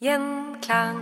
[0.00, 0.96] Gjenklang.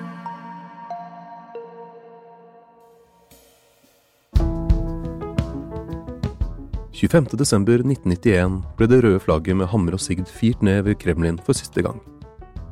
[7.38, 11.54] desember 1991 ble det røde flagget med hammer og sigd firt ned ved Kremlin for
[11.54, 12.02] siste gang.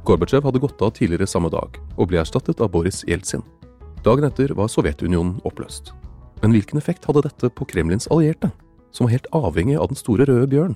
[0.03, 3.47] Gorbatsjov hadde gått av tidligere samme dag, og ble erstattet av Boris Jeltsin.
[4.03, 5.95] Dagen etter var Sovjetunionen oppløst.
[6.43, 8.51] Men hvilken effekt hadde dette på Kremlins allierte,
[8.91, 10.75] som var helt avhengig av den store røde bjørn?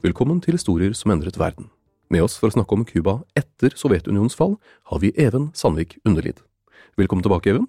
[0.00, 1.68] Velkommen til historier som endret verden.
[2.08, 4.60] Med oss for å snakke om Cuba etter Sovjetunionens fall,
[4.92, 6.38] har vi Even Sandvik Underlid.
[6.94, 7.64] Velkommen tilbake, Even.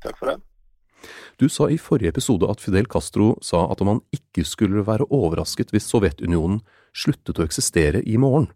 [0.00, 0.38] Takk for det.
[1.38, 5.74] Du sa i forrige episode at Fidel Castro sa at man ikke skulle være overrasket
[5.74, 6.62] hvis Sovjetunionen
[6.96, 8.48] sluttet å eksistere i morgen.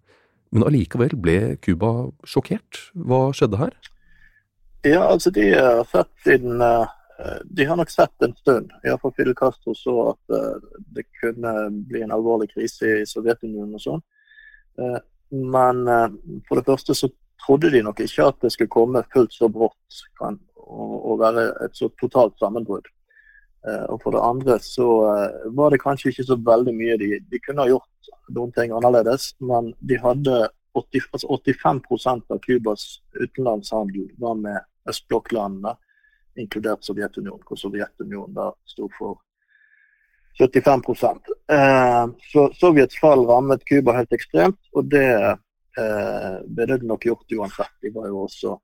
[0.53, 2.81] Men allikevel ble Cuba sjokkert.
[2.97, 3.77] Hva skjedde her?
[4.89, 6.89] Ja, altså de har sett siden eh,
[7.45, 12.01] De har nok sett en stund, iallfall Fidel Castro så at eh, det kunne bli
[12.03, 14.03] en alvorlig krise i Sovjetunionen og sånn.
[14.79, 14.99] Eh,
[15.31, 16.09] men eh,
[16.49, 17.11] for det første så
[17.43, 21.91] trodde de nok ikke at det skulle komme fullt så brått og, være et så
[22.01, 22.87] totalt sammenbrudd.
[23.67, 24.89] Eh, og for det andre så
[25.57, 29.33] var det kanskje ikke så veldig mye de, de kunne ha gjort noen ting annerledes,
[29.43, 30.37] men de hadde
[30.79, 32.85] 80, altså 85% av Cubas
[33.19, 35.75] utenlandshandel var med østblokklandene,
[36.41, 39.21] inkludert Sovjetunionen, hvor Sovjetunionen da sto for
[40.39, 40.83] 75
[41.53, 47.35] eh, Så Sovjets fall rammet Cuba helt ekstremt, og det eh, ble det nok gjort
[47.37, 47.75] uansett.
[47.85, 48.55] De var jo også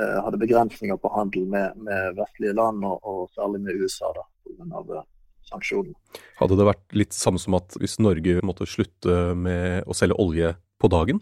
[0.00, 4.26] eh, hadde begrensninger på handel med, med vestlige land, og, og, særlig med USA da,
[4.46, 5.00] pga.
[5.00, 5.08] Eh,
[5.50, 5.96] sanksjonene.
[6.38, 10.54] Hadde det vært litt samme som at hvis Norge måtte slutte med å selge olje
[10.80, 11.18] på dagen?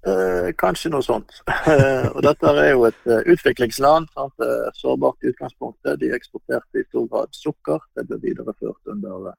[0.00, 1.42] Eh, kanskje noe sånt.
[1.70, 4.08] Eh, og dette er jo et uh, utviklingsland.
[4.16, 4.44] Sant?
[4.78, 6.00] Sårbart i utgangspunktet.
[6.00, 7.84] De eksporterte i stor grad sukker.
[7.96, 9.34] Det ble videreført under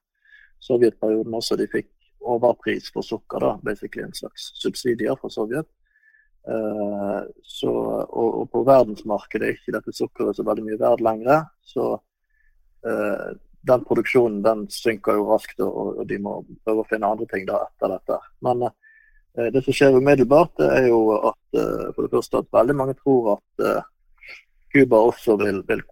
[0.62, 1.58] sovjetperioden også.
[1.58, 1.90] De fikk
[2.22, 5.66] overpris for sukker, da, basically en slags subsidier fra Sovjet.
[6.46, 11.44] Eh, så, og, og, på verdensmarkedet er ikke dette sukkeret så veldig mye verdt lenger.
[11.66, 11.96] Så
[12.82, 17.44] den produksjonen den synker jo raskt, og, og, de må prøve å finne andre ting
[17.46, 18.16] da etter dette.
[18.42, 18.81] Men Eh,
[19.34, 23.38] det som skjer umiddelbart, er jo at eh, for det første at veldig mange tror
[23.38, 23.82] at eh,
[24.74, 25.82] Cuba også vil, vil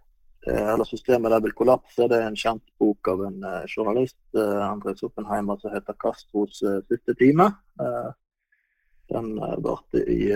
[0.51, 2.07] eller systemet der vil kollapse.
[2.09, 7.51] Det er en kjent bok av en journalist, Andres Oppenheimer, som heter 'Castros siste time'.
[9.13, 10.33] Den varte i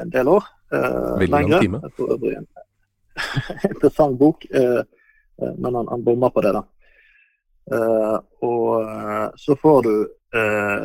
[0.00, 0.48] en del år.
[0.72, 1.80] Veldig lang time.
[1.92, 2.48] For øvrig en
[3.74, 4.48] interessant bok,
[5.58, 6.64] men han, han bommer på det, da.
[8.40, 8.84] Og
[9.36, 10.08] så får du eh,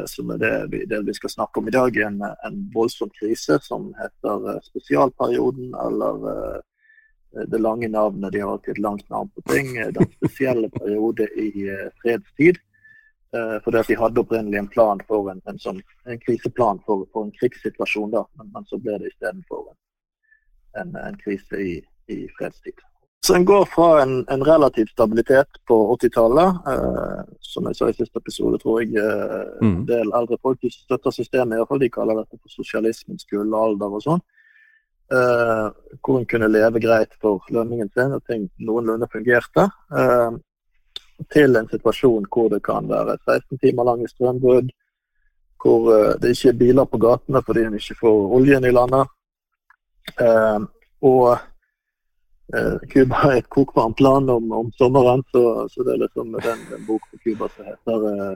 [0.05, 3.59] som er det vi, det vi, skal snakke om i dag, en, en voldsom krise
[3.65, 8.31] som heter eh, spesialperioden, eller eh, det lange navnet.
[8.31, 9.77] De har alltid et langt navn på ting.
[9.77, 12.61] Eh, den spesielle periode i eh, fredstid.
[13.29, 17.35] For de hadde opprinnelig en plan for en, en, sånn, en kriseplan for, for, en
[17.37, 19.67] krigssituasjon, da, men, men så ble det istedenfor
[20.81, 21.75] en, en krise i,
[22.09, 22.81] i fredstid.
[23.25, 27.95] Så en går fra en, en relativ stabilitet på 80-tallet, eh, som jeg sa i
[27.97, 29.73] siste episode, tror jeg eh, mm.
[29.73, 33.97] en del eldre folk støtter systemet, i hvert fall de kaller dette for sosialismens gullalder
[33.97, 34.23] og sånn.
[35.11, 35.67] Eh,
[35.99, 39.67] hvor en kunne leve greit for lønningen sin, og ting noenlunde fungerte.
[39.91, 40.39] Eh,
[41.33, 44.69] til en situasjon hvor det kan være 16 timer lange strømbrudd,
[45.59, 49.11] hvor eh, det ikke er biler på gatene fordi en ikke får oljen i landet.
[50.15, 50.59] Eh,
[51.01, 51.48] og
[52.89, 56.63] Cuba uh, er et kokvarmt land om, om sommeren, så, så, det er liksom den,
[56.71, 58.31] den bok på Cuba som heter uh,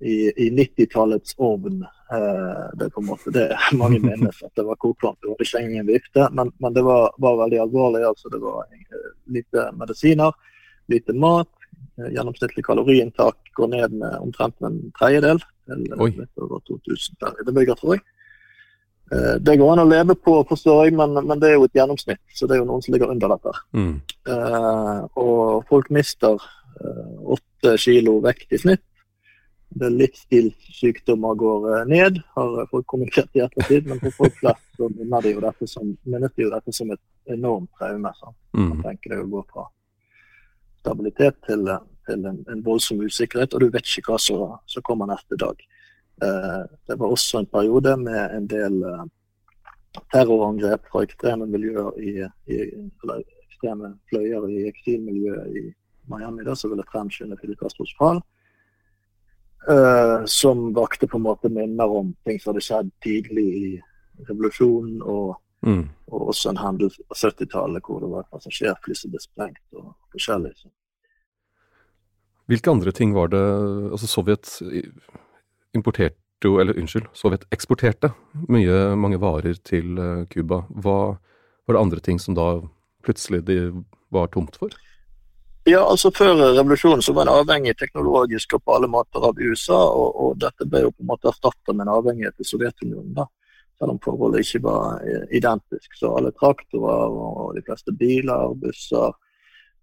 [0.00, 1.80] i, i 90-tallets ovn.
[2.12, 3.48] Uh, det er på en måte det
[3.80, 5.18] mange minnes at det var kokvarmt.
[5.22, 8.04] Det var ikke ingen vifte, men, men det var, var, veldig alvorlig.
[8.06, 8.70] altså Det var
[9.34, 10.32] lite medisiner,
[10.92, 11.50] lite mat.
[11.96, 15.40] Gjennomsnittlig kaloriinntak går ned med omtrent en tredjedel.
[15.66, 18.04] Til litt over 2000 per innbygger, tror jeg.
[19.12, 21.78] Eh, det går an å leve på, forstår jeg, men, men, det er jo et
[21.78, 22.22] gjennomsnitt.
[22.34, 23.54] Så det er jo noen som ligger under dette.
[23.76, 23.94] Mm.
[24.26, 26.34] Uh, og folk mister
[26.80, 28.82] eh, åtte uh, kilo vekt i snitt.
[29.76, 33.86] Det livsstilssykdommer går uh, ned, har folk kommunisert i ettertid.
[33.86, 37.36] Men for folk flest så minner de jo dette som, de jo dette som et
[37.36, 38.14] enormt traume.
[38.58, 38.68] Mm.
[38.72, 39.68] Man tenker det å gå fra
[40.82, 41.70] stabilitet til,
[42.06, 45.62] til en, en, voldsom usikkerhet, og du vet ikke hva som kommer neste dag.
[46.22, 49.02] Eh, det var også en periode med en del eh,
[50.12, 52.14] terrorangrep fra ekstreme miljøer i,
[52.48, 52.60] i
[53.04, 55.66] eller ekstreme fløyer i eksilmiljøet i
[56.08, 58.22] Miami, da, som ville fremskynde Fidel Castros fall.
[59.66, 63.70] Uh, som vakte på en måte minner om ting som hadde skjedd tidlig i
[64.28, 65.82] revolusjonen, og, mm.
[66.12, 69.88] og også en hendelse på 70-tallet hvor det var et passasjerfly som ble sprengt og
[70.14, 70.52] forskjellig.
[72.46, 73.42] Hvilke andre ting var det
[73.90, 74.52] altså Sovjet
[75.76, 78.12] importerte jo, eller unnskyld, Sovjet eksporterte
[78.52, 80.64] mye, mange varer til eh, Cuba.
[80.68, 80.98] Hva
[81.66, 82.60] var det andre ting som da
[83.06, 83.58] plutselig de
[84.12, 84.74] var tomt for?
[85.66, 89.80] Ja, altså Før revolusjonen så var en avhengig teknologisk og på alle måter av USA,
[89.90, 93.16] og, og dette ble jo på en måte erstatta med en avhengighet til Sovjetunionen.
[93.16, 93.26] da,
[93.80, 95.88] Selv om forholdet ikke var eh, identisk.
[95.98, 99.18] Så alle traktorer og de fleste biler, busser,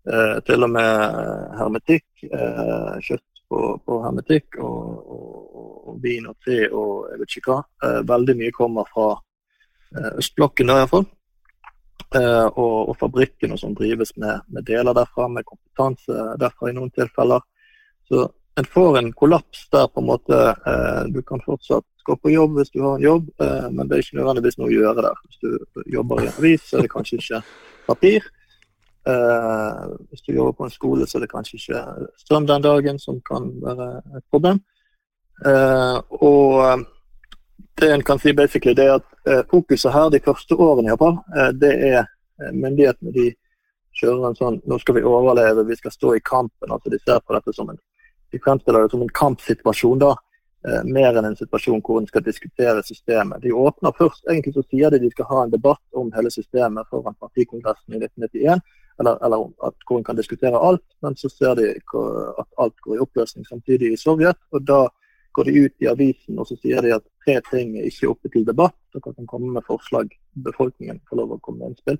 [0.07, 1.19] eh, til og med
[1.59, 5.57] hermetikk, eh, kjøtt på, på hermetikk og, og,
[5.89, 7.59] og, vin og te og jeg vet ikke hva.
[7.85, 11.05] Eh, veldig mye kommer fra eh, østblokken der iallfall.
[12.17, 16.93] Eh, og, og fabrikkene som drives med, med, deler derfra, med kompetanse derfra i noen
[16.93, 17.45] tilfeller.
[18.09, 18.25] Så
[18.59, 22.57] en får en kollaps der på en måte eh, du kan fortsatt gå på jobb
[22.59, 25.25] hvis du har en jobb, eh, men det er ikke nødvendigvis noe å gjøre der.
[25.27, 27.43] Hvis du jobber i en avis, så er det kanskje ikke
[27.87, 28.33] papir.
[29.07, 31.79] Uh, hvis du jobber på en skole, så er det kanskje ikke
[32.17, 34.61] strøm den dagen, som kan være et problem.
[35.45, 36.85] Uh, og
[37.81, 40.93] det en kan si basically, det er at uh, fokuset her de første årene i
[40.93, 41.17] Japan,
[41.59, 42.05] det er
[42.53, 43.25] myndighetene de
[43.99, 46.71] kjører en sånn Nå skal vi overleve, vi skal stå i kampen.
[46.71, 47.81] altså De ser på dette som en
[48.33, 49.99] de fremstiller det som en kampsituasjon.
[49.99, 50.15] da,
[50.87, 53.43] mer enn en situasjon hvor en skal diskutere systemet.
[53.43, 56.87] De åpner først, egentlig så sier de de skal ha en debatt om hele systemet
[56.89, 58.63] foran partikongressen i 1991
[58.99, 62.97] eller, eller at hvor en kan diskutere alt, men så ser de at alt går
[62.97, 64.37] i oppløsning samtidig i Sovjet.
[64.51, 64.87] og Da
[65.33, 68.29] går de ut i avisen og så sier de at tre ting er ikke oppe
[68.29, 68.75] til debatt.
[68.93, 70.13] Dere kan komme med forslag,
[70.45, 71.99] befolkningen får lov å komme med innspill.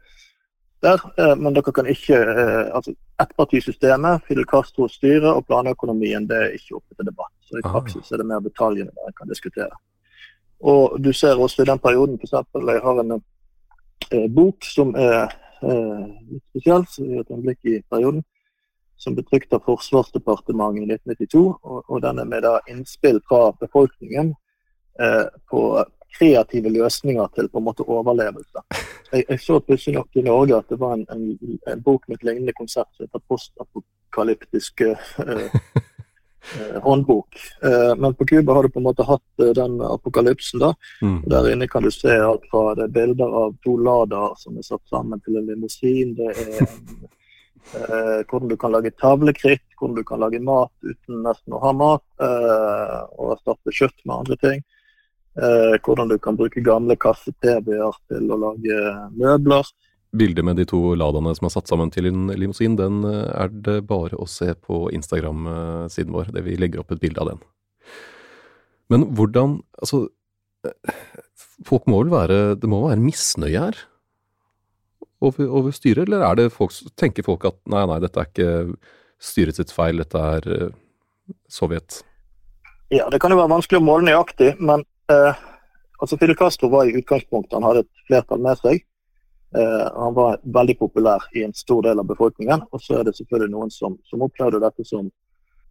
[0.84, 2.94] Der, eh, men dere kan ikke eh, altså
[3.24, 7.34] Ettpartisystemet, Fidel Castros styre og planøkonomien det er ikke oppe til debatt.
[7.48, 9.72] Så I praksis er det mer detaljene dere kan diskutere.
[10.60, 12.36] Og Du ser også i den perioden, f.eks.
[12.68, 15.32] Jeg har en eh, bok som er
[15.64, 18.24] litt spesielt, så vi har et blikk i perioden,
[19.00, 21.44] som ble trykt av Forsvarsdepartementet i 1992.
[21.64, 24.34] Og, og den er med da innspill fra befolkningen
[25.00, 25.64] eh, på
[26.14, 28.64] kreative løsninger til på en måte overlevelse.
[29.12, 32.20] Jeg, jeg så plutselig nok i Norge at det var en, en, en bok med
[32.20, 35.83] et lignende konsept som heter postapokalyptiske eh, eh,
[36.84, 37.38] håndbok.
[37.64, 40.60] Eh, men på Cuba har du på en måte hatt eh, den apokalypsen.
[40.60, 40.74] da.
[41.02, 41.22] Mm.
[41.32, 44.68] Der inne kan du se alt fra det er bilder av to Ladaer som er
[44.68, 46.16] satt sammen til en limousin.
[46.18, 46.62] Det er
[47.80, 51.74] eh, hvordan du kan lage tavlekritt, hvordan du kan lage mat uten nesten å ha
[51.74, 52.06] mat.
[52.22, 54.64] Eh, og erstatte kjøtt med andre ting.
[55.34, 58.84] Eh, hvordan du kan bruke gamle kasse-TV-er til å lage
[59.18, 59.72] møbler
[60.14, 63.54] bildet med de to Ladaene som er satt sammen til en limousin, den eh, er
[63.66, 66.34] det bare å se på Instagram-siden vår.
[66.36, 67.42] Det Vi legger opp et bilde av den.
[68.94, 70.08] Men hvordan Altså,
[70.68, 70.94] eh,
[71.66, 73.80] folk må vel være Det må være misnøye her
[75.24, 78.50] over, over styret, eller er det folk, tenker folk at nei, nei, dette er ikke
[79.24, 80.74] styret sitt feil, dette er uh,
[81.48, 82.02] Sovjet?
[82.92, 85.40] Ja, det kan jo være vanskelig å måle nøyaktig, men eh,
[86.04, 88.84] altså Fidel Castro var i utgangspunktet Han hadde et flertall med seg.
[89.54, 92.66] Uh, han var veldig populær i en stor del av befolkningen.
[92.72, 95.12] Og så er det selvfølgelig noen som, som opplevde dette som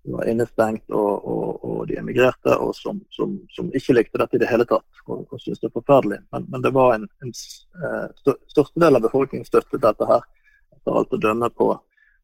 [0.05, 4.43] var innestengt, og, og, og de emigrerte, og som, som, som, ikke likte dette i
[4.43, 6.19] det hele tatt og, og syntes det er forferdelig.
[6.35, 10.27] Men, men, det var en, en uh, største del av befolkningen støttet dette her,
[10.75, 11.71] etter alt å dømme på,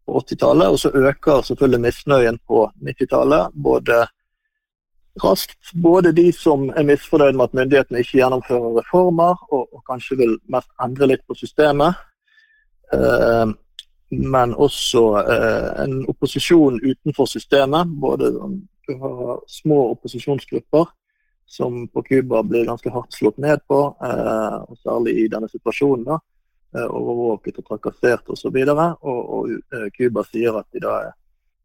[0.07, 0.75] på 80-tallet.
[0.75, 3.55] Og så øker selvfølgelig misnøyen på 90-tallet.
[3.55, 4.05] både
[5.25, 5.73] raskt.
[5.75, 10.37] Både de som er misfornøyd med at myndighetene ikke gjennomfører reformer, og, og kanskje vil
[10.53, 11.99] mest endre litt på systemet.
[12.95, 13.47] Eh,
[14.11, 17.91] men også eh, en opposisjon utenfor systemet.
[18.01, 18.33] Både
[18.89, 20.89] du har små opposisjonsgrupper
[21.49, 26.05] som på Cuba blir ganske hardt slått ned på, eh, og særlig i denne situasjonen.
[26.05, 26.19] da,
[26.75, 28.57] eh, Overvåket og trakassert osv.
[28.69, 31.13] Og, og, og eh, Cuba sier at de da er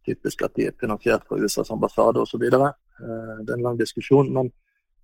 [0.05, 2.43] typisk at de er finansiert fra USAs ambassade osv.
[2.43, 4.33] Eh, det er en lang diskusjon.
[4.33, 4.51] men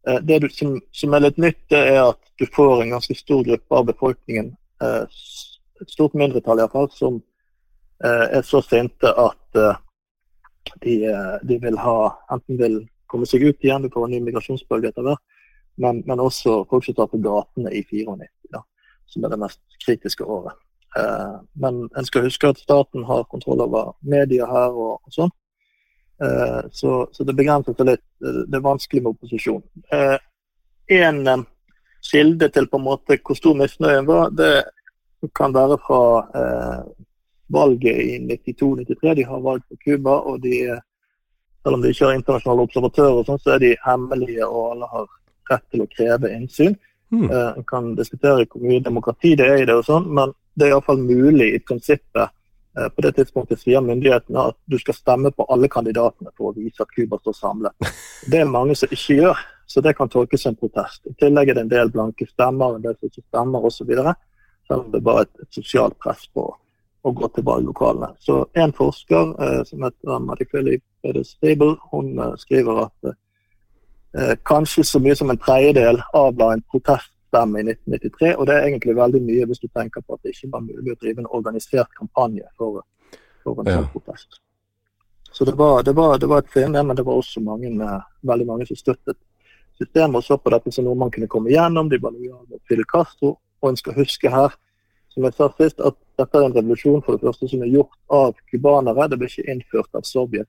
[0.07, 3.15] eh, det du, som, som, er litt nytt, det er at du får en ganske
[3.15, 4.53] stor gruppe av befolkningen,
[4.83, 5.03] eh,
[5.81, 7.21] et stort mindretall iallfall, som
[8.03, 9.81] eh, er så sinte at eh,
[10.83, 10.95] de,
[11.43, 11.97] de, vil ha
[12.31, 12.79] enten vil
[13.09, 13.83] komme seg ut igjen.
[13.83, 15.23] Du får en ny migrasjonsbølge etter hvert.
[15.79, 18.61] Men, men, også folk som tar på gatene i 94, da,
[19.07, 20.57] som er det mest kritiske året.
[20.97, 25.31] Eh, men en skal huske at staten har kontroll over media her og sånn.
[26.23, 28.03] Eh, så, så, det begrenser seg litt.
[28.19, 29.63] Det er vanskelig med opposisjon.
[29.95, 30.17] Eh,
[30.99, 31.45] en eh,
[32.11, 34.53] kilde til på en måte hvor stor misnøyen var, det
[35.35, 36.01] kan være fra
[36.41, 36.81] eh,
[37.51, 39.15] valget i 92-93.
[39.19, 40.67] De har valg på Cuba, og de
[41.59, 45.09] selv om de ikke har internasjonale observatører, sånn, så er de hemmelige, og alle har
[45.49, 46.77] rett til å kreve innsyn.
[47.09, 47.25] Mm.
[47.33, 50.75] En kan diskutere hvor mye demokrati det er i det, og sånn, men det er
[50.75, 52.31] iallfall mulig i prinsippet.
[52.79, 56.55] Uh, på det tidspunktet sier myndighetene at du skal stemme på alle kandidatene for å
[56.55, 57.89] vise at Cuba står samlet.
[58.31, 61.01] Det er mange som ikke gjør, så det kan tolkes som protest.
[61.09, 63.93] I tillegg er det en del blanke stemmer, en del som ikke stemmer osv.
[64.69, 66.45] Selv om det bare et, et sosialt press på
[67.01, 68.13] å gå til valglokalene.
[68.19, 70.79] Så En forsker uh, som heter Madikveli
[71.23, 73.17] Stable, hun uh, skriver at
[74.41, 76.63] kanskje så mye som en tredjedel avla en
[77.29, 78.35] proteststemme i 1993.
[78.37, 80.93] Og det er egentlig veldig mye hvis du tenker på at det ikke var mulig
[80.93, 82.83] å drive en organisert kampanje for,
[83.43, 83.79] for en ja.
[83.79, 84.41] sånn protest.
[85.31, 87.69] Så det var, det, var, det var, et scene, men det var også mange,
[88.21, 89.17] veldig mange som støttet
[89.77, 91.89] systemet og så på dette som noe man kunne komme igjennom.
[91.89, 93.37] De var lojale Fidel Castro.
[93.61, 94.55] Og en skal huske her
[95.11, 97.95] som jeg sa sist, at dette er en revolusjon for det første som er gjort
[98.13, 99.07] av cubanere.
[99.09, 100.47] Det ble ikke innført av Sovjet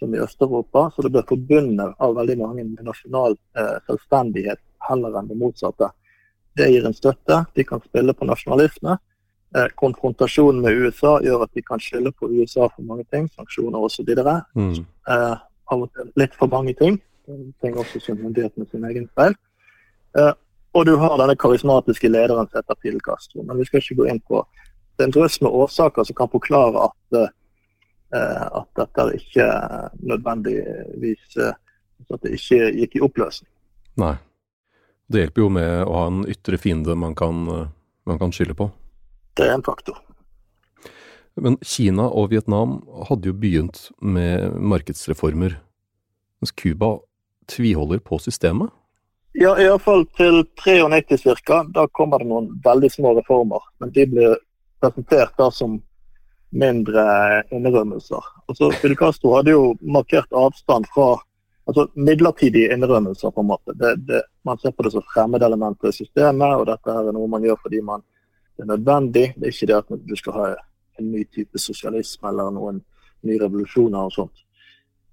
[0.00, 5.18] som i Øst-Europa, så det ble forbundet av veldig mange med nasjonal eh, selvstendighet heller
[5.20, 5.90] enn det motsatte.
[6.56, 7.44] Det gir en støtte.
[7.56, 8.96] De kan spille på nasjonalisme.
[9.56, 13.78] Eh, konfrontasjonen med USA gjør at de kan skylde på USA for mange ting, sanksjoner
[13.78, 14.10] osv.
[14.54, 14.84] Mm.
[15.08, 15.36] Eh,
[15.70, 17.00] av og til litt for mange ting.
[17.62, 19.34] Ting også som myndighetene sin egen feil.
[20.18, 20.32] Eh,
[20.74, 23.42] og du har denne karismatiske lederen som heter Fidel Castro.
[23.42, 24.44] Men vi skal ikke gå inn på
[25.00, 29.46] det er en drøss med årsaker som kan forklare at, eh, at dette ikke
[30.10, 31.54] nødvendigvis uh,
[32.10, 33.48] at det ikke gikk i oppløsning.
[34.02, 34.12] Nei.
[35.10, 37.42] Det hjelper jo med å ha en ytre fiende man kan,
[38.06, 38.68] man kan skylde på.
[39.34, 39.98] Det er en faktor.
[41.40, 45.56] Men Kina og Vietnam hadde jo begynt med markedsreformer,
[46.40, 46.98] mens Cuba
[47.50, 48.70] tviholder på systemet?
[49.38, 51.62] Ja, iallfall til 93 ca.
[51.74, 53.62] Da kommer det noen veldig små reformer.
[53.78, 54.36] Men de blir
[54.82, 55.78] presentert da som
[56.50, 57.04] mindre
[57.54, 58.26] innrømmelser.
[58.50, 61.12] Altså, Fidel Castro hadde jo markert avstand fra
[61.70, 63.30] altså, midlertidige innrømmelser.
[63.30, 63.74] på en måte.
[63.78, 67.30] Det, det, man ser på det som fremmedelementer i systemet, og dette her er noe
[67.30, 68.04] man gjør fordi man,
[68.56, 69.26] det er nødvendig.
[69.36, 70.46] Det er ikke det at du skal ha
[71.00, 72.84] en ny type sosialisme eller noen
[73.24, 74.46] nye revolusjoner og sånt.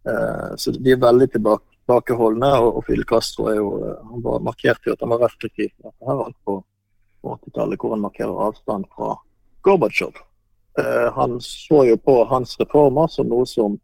[0.07, 2.51] Eh, så de er veldig tilbake tilbakeholdne.
[2.59, 5.71] Og, og Fidel Castro er jo, eh, han var markert i at han var restriktiv
[5.83, 6.63] her på
[7.23, 9.15] 80-tallet, hvor han markerer avstand fra
[9.63, 10.15] Gorbatsjov.
[10.79, 13.79] Eh, han så jo på hans reformer som noe som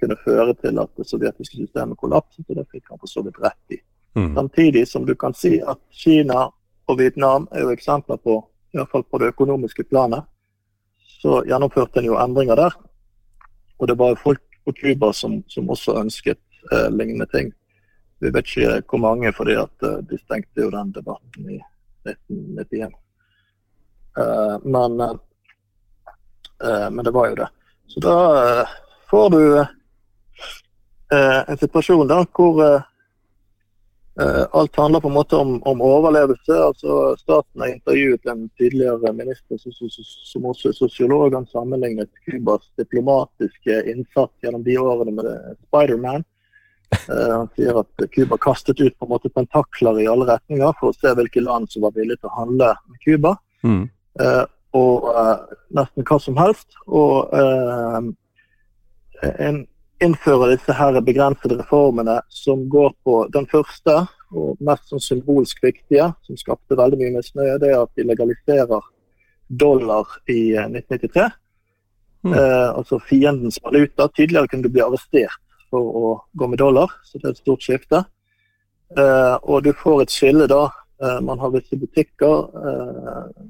[0.00, 3.40] kunne føre til at det sovjetiske systemet kollapset, og det fikk han for så vidt
[3.42, 3.80] rett i.
[4.14, 4.34] Mm.
[4.34, 6.46] Samtidig som du kan si at Kina
[6.86, 8.38] og Vietnam er jo eksempler på,
[8.74, 10.26] i hvert fall på det økonomiske planet,
[11.22, 12.74] så gjennomførte en jo endringer der.
[13.78, 16.40] Og det var jo folk på Cuba som, som også ønsket
[16.72, 17.52] eh, lignende ting.
[18.20, 21.58] Vi vet ikke hvor mange, fordi at eh, de stengte jo den debatten i
[22.08, 22.94] 1991.
[24.18, 25.16] Eh, men, eh,
[26.64, 27.48] eh, men det var jo det.
[27.86, 28.76] Så da eh,
[29.10, 29.42] får du
[31.14, 32.60] en situasjon da hvor
[34.54, 36.54] alt handler på en måte om, om overlevelse.
[36.54, 39.90] altså Staten har intervjuet en tidligere minister som, som,
[40.30, 41.34] som også er sosiolog.
[41.34, 45.32] Han sammenlignet Cubas diplomatiske innsats gjennom de årene med
[45.66, 46.22] Spiderman.
[47.08, 50.96] Han sier at Cuba kastet ut på en måte pentakler i alle retninger for å
[50.96, 53.34] se hvilke land som var villige til å handle med Cuba.
[53.66, 53.84] Mm.
[54.78, 55.08] Og
[55.74, 56.78] nesten hva som helst.
[56.86, 57.34] Og
[59.22, 59.64] en,
[60.02, 66.08] innføre disse her begrensede reformene som går på den første og mest sånn symbolsk viktige,
[66.26, 68.88] som skapte veldig mye misnøye, det er at de legaliserer
[69.48, 71.28] dollar i 1993.
[72.24, 72.32] Mm.
[72.32, 74.08] altså fiendens valuta.
[74.08, 75.36] Tidligere kunne du bli arrestert
[75.68, 78.00] for å gå med dollar, så det er et stort skifte.
[78.96, 80.64] Eh, og du får et skille da
[81.02, 82.36] Eh, man har visse butikker.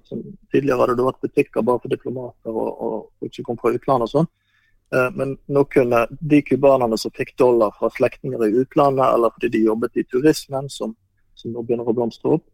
[0.04, 0.22] som
[0.52, 4.08] Tidligere hadde det vært butikker bare for diplomater og, og og ikke kom fra utlandet
[4.08, 4.30] og sånn.
[5.14, 9.62] Men nå kunne de cubanerne som fikk dollar fra slektninger i utlandet, eller fordi de
[9.64, 10.92] jobbet i turismen, som,
[11.34, 12.44] som nå begynner å blomstre opp,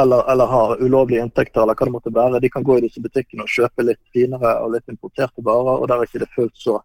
[0.00, 3.02] eller, eller, har ulovlige inntekter, eller hva det måtte være, de kan gå i disse
[3.02, 6.60] butikkene og kjøpe litt finere og litt importerte varer, og der er ikke det fullt
[6.60, 6.76] så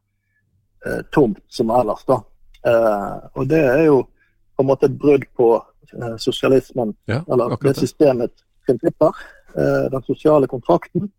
[0.86, 2.02] eh, tomt som ellers.
[2.10, 2.18] da.
[2.66, 4.00] Eh, og det er jo
[4.56, 9.22] på en måte et brudd på eh, sosialismen, ja, eller det systemets prinsipper.
[9.54, 11.12] Eh, den sosiale kontrakten.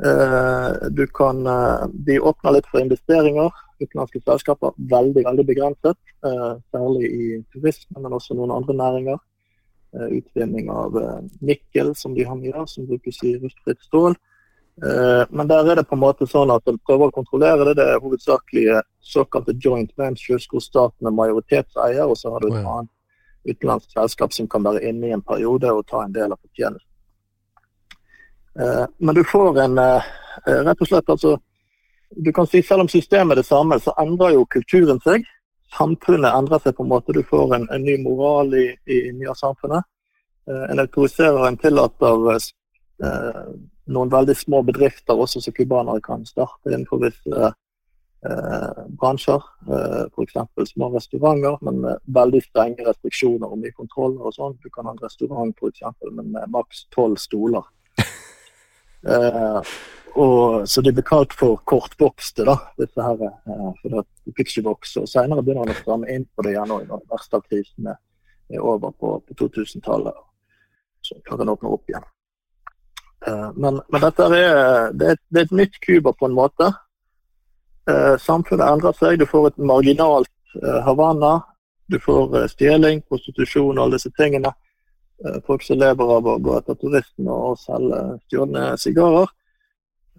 [0.00, 3.50] Eh, du kan bli De åpner litt for investeringer.
[3.82, 5.98] Utenlandske selskaper veldig, veldig begrenset.
[6.70, 9.18] særlig i turisme, men også noen andre næringer.
[10.00, 14.14] Eh, utvinning av eh, nikkel, som de har mye av, som brukes i rustfritt stål.
[14.80, 17.74] Eh, men der er det på en måte sånn at en prøver å kontrollere det.
[17.76, 22.62] Det er hovedsakelig såkalte joint ventures, hvor staten er majoritetseier, og så har du et
[22.62, 22.88] annet
[23.52, 26.88] utenlandsk selskap som kan være inne i en periode og ta en del av fortjenesten.
[28.54, 31.36] Men du får en Rett og slett, altså
[32.12, 35.24] Du kan si selv om systemet er det samme, så endrer jo kulturen seg
[35.76, 37.14] samfunnet endrer seg på en måte.
[37.16, 39.88] Du får en, en ny moral i, i mye av samfunnet.
[40.48, 43.42] Eh, en autoriserer en tillater eh,
[43.92, 49.44] noen veldig små bedrifter også som cubanere kan starte innenfor visse eh, bransjer.
[49.68, 50.72] Eh, F.eks.
[50.74, 54.58] små restauranter, men med veldig strenge restriksjoner og mye kontroller og sånn.
[54.62, 57.64] Du kan ha en restaurant for eksempel, men med maks tolv stoler.
[59.08, 59.60] Eh,
[60.12, 63.22] og, så de ble kalt for kortbokste, da, disse her.
[63.22, 65.02] Eh, for det vokse.
[65.02, 67.96] Og Senere begynner han å stramme inn på det igjen når den verste av krisene
[68.52, 70.18] er over på, på 2000-tallet.
[71.02, 72.08] Så kan han åpne opp igjen.
[73.26, 76.72] Eh, men, men, dette er, det er, det er et nytt Cuba på en måte.
[78.22, 79.16] Samfunnet endrer seg.
[79.18, 80.30] Du får et marginalt
[80.86, 81.40] Havanna.
[81.90, 84.52] Du får stjeling, prostitusjon og alle disse tingene.
[85.26, 89.30] Eh, folk som lever av å gå etter turistene og selge stjålne sigarer.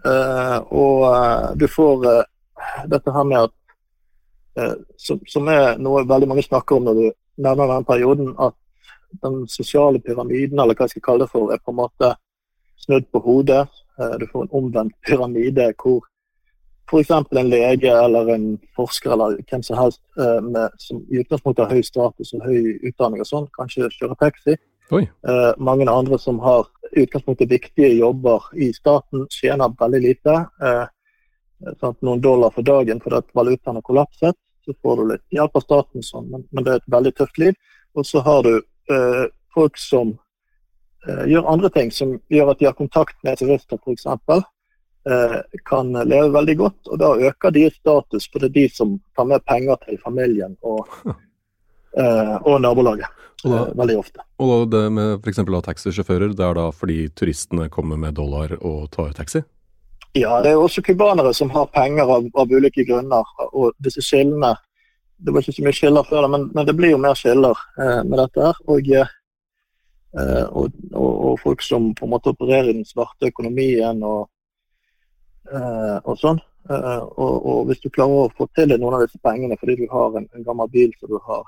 [0.03, 2.01] Uh, og uh, du får
[2.91, 3.53] dette her med at
[4.99, 7.05] som, som, er noe veldig mange snakker om når du
[7.45, 8.57] nevner den perioden, at
[9.23, 12.11] den sosiale pyramiden, eller hva jeg skal kalle det for, er på en måte
[12.83, 13.63] snudd på hodet.
[14.19, 16.03] du får en omvendt pyramide hvor
[16.85, 17.09] f.eks.
[17.15, 20.03] en lege eller en forsker eller hvem som helst
[20.51, 24.59] med, som i utgangspunktet har høy status og høy utdanning og sånn, kanskje kjører taxi.
[25.01, 30.35] Uh, mange andre som har utgangspunktet viktige jobber i staten, tjener veldig lite.
[30.61, 30.85] Uh,
[31.79, 34.37] sånn noen dollar for dagen fordi at valutaen har kollapset.
[34.65, 37.39] Så får du litt hjelp av staten, sånn, men, men, det er et veldig tøft
[37.41, 37.55] liv.
[37.99, 40.17] Og så har du uh, folk som
[41.03, 44.05] gjør andre ting, som gjør at de har kontakt med turister f.eks.
[45.03, 48.93] Uh, kan leve veldig godt, og da øker de status, for det er de som
[49.17, 50.87] tar med penger til familien og,
[51.93, 53.11] og nabolaget.
[53.43, 54.23] Og da, eh, veldig ofte.
[54.39, 55.41] Og det med f.eks.
[55.65, 59.43] taxisjåfører, det er da fordi turistene kommer med dollar og tar taxi?
[60.13, 63.25] Ja, det er også cubanere som har penger av, av, ulike grunner.
[63.51, 64.55] Og disse skillene
[65.23, 68.01] Det var ikke så mye skiller før, men, men det blir jo mer skiller eh,
[68.03, 68.41] med dette.
[68.43, 69.11] her, og, eh,
[70.51, 74.25] og, og, og, folk som på en måte opererer i den svarte økonomien og,
[75.47, 76.41] eh, og sånn.
[76.67, 80.19] Eh, og, hvis du klarer å få til noen av disse pengene fordi du har
[80.19, 81.47] en, en gammel bil som du har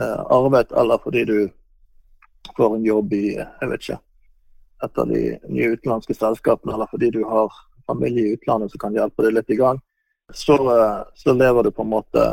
[0.00, 1.48] Eh, arvet, eller fordi du
[2.56, 3.98] får en jobb i jeg vet ikke,
[4.82, 7.52] et av de nye utenlandske selskapene, eller fordi du har
[7.86, 9.82] familie i utlandet som kan hjelpe deg litt i gang,
[10.32, 12.24] så, eh, så lever du på en måte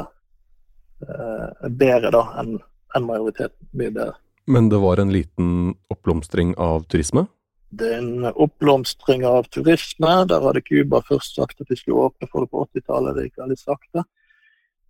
[1.04, 2.56] eh, bedre da enn
[2.95, 3.67] en majoriteten.
[3.74, 4.15] Mye bedre.
[4.50, 7.28] Men det var en liten oppblomstring av turisme?
[7.69, 10.13] Det er en oppblomstring av turisme.
[10.32, 13.13] Der hadde Cuba først sagt at de skulle åpne for det på 80-tallet.
[13.15, 14.06] Det gikk veldig sakte.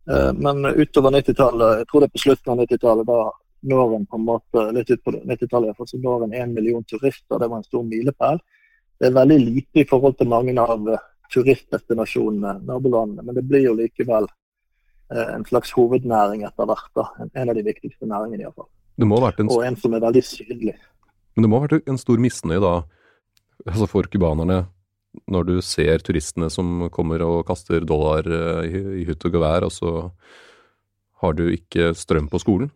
[0.10, 3.20] Eh, men utover 90-tallet, jeg tror det er på slutten av 90-tallet, da
[3.70, 7.40] når en på en måte, litt ut på 90-tallet så når en én million turister.
[7.40, 8.40] Det var en stor milepæl.
[9.00, 10.88] Det er veldig lite i forhold til mange av
[11.34, 14.26] turistdestinasjonene, nabolandene, men det blir jo likevel
[15.14, 16.90] eh, en slags hovednæring etter hvert.
[16.96, 18.70] da, En av de viktigste næringene iallfall.
[19.00, 19.52] En...
[19.52, 20.74] Og en som er veldig sydlig.
[21.36, 22.74] Men det må ha vært en stor misnøye da,
[23.68, 24.64] altså for cubanerne
[25.30, 29.66] når du ser turistene som kommer og kaster dollar eh, i, i hutt og gevær,
[29.68, 29.94] og så
[31.24, 32.70] har du ikke strøm på skolen?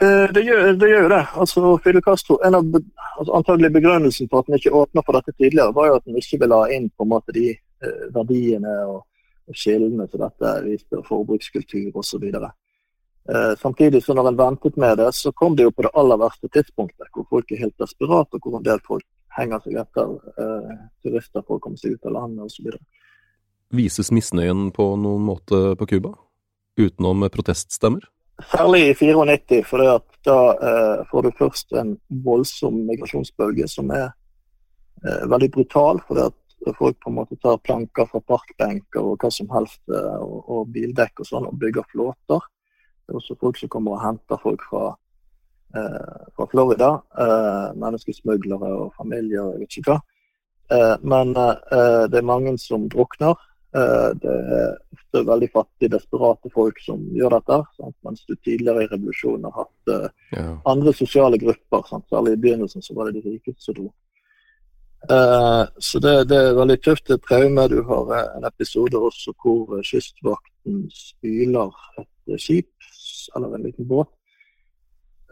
[0.00, 1.22] Eh, det gjør, det gjør det.
[1.36, 5.34] Altså, Fidel Castro, En av altså, antagelig begrunnelsen for at han ikke åpna for dette
[5.36, 8.74] tidligere, var jo at han ikke ville ha inn på en måte de eh, verdiene
[8.88, 9.04] og,
[9.46, 12.24] og skillene til dette viste forbrukskultur osv.
[12.32, 16.18] Eh, samtidig så når en ventet med det, så kom det jo på det aller
[16.24, 20.16] verste tidspunktet, hvor folk er helt desperate, og hvor en del folk henger seg etter
[20.38, 22.72] eh, turister for å komme seg ut av landet osv.
[23.72, 26.12] Vises misnøyen på noen måte på Cuba,
[26.80, 28.04] utenom proteststemmer?
[28.50, 29.84] Særlig i 94, for
[30.26, 34.08] da eh, får du først en voldsom migrasjonsbølge som er
[35.04, 36.00] eh, veldig brutal.
[36.06, 40.18] fordi at folk på en måte tar planker fra parkbenker og hva som helst, eh,
[40.18, 42.48] og, og, bildekk og sånn, og bygger flåter.
[43.02, 44.92] Det er også folk som kommer og henter folk fra,
[45.72, 46.90] fra Florida.
[47.18, 50.00] Eh, menneskesmuglere og familier, jeg vet ikke hva.
[50.72, 53.34] Eh, men det er mange som drukner.
[53.76, 57.58] Eh, det er ofte veldig fattige, desperate folk som gjør dette.
[57.78, 57.96] Sant?
[58.04, 59.92] Mens du tidligere i revolusjonen har hatt
[60.36, 60.46] ja.
[60.68, 61.84] andre sosiale grupper.
[61.88, 62.08] Sant?
[62.12, 63.92] Særlig i begynnelsen så var det de rikeste som dro.
[65.10, 67.08] Uh, så det, det, er veldig tøft.
[67.08, 67.64] Det er traume.
[67.68, 72.70] Du har en episode også hvor Kystvakten spyler et skip,
[73.36, 74.12] eller en liten båt,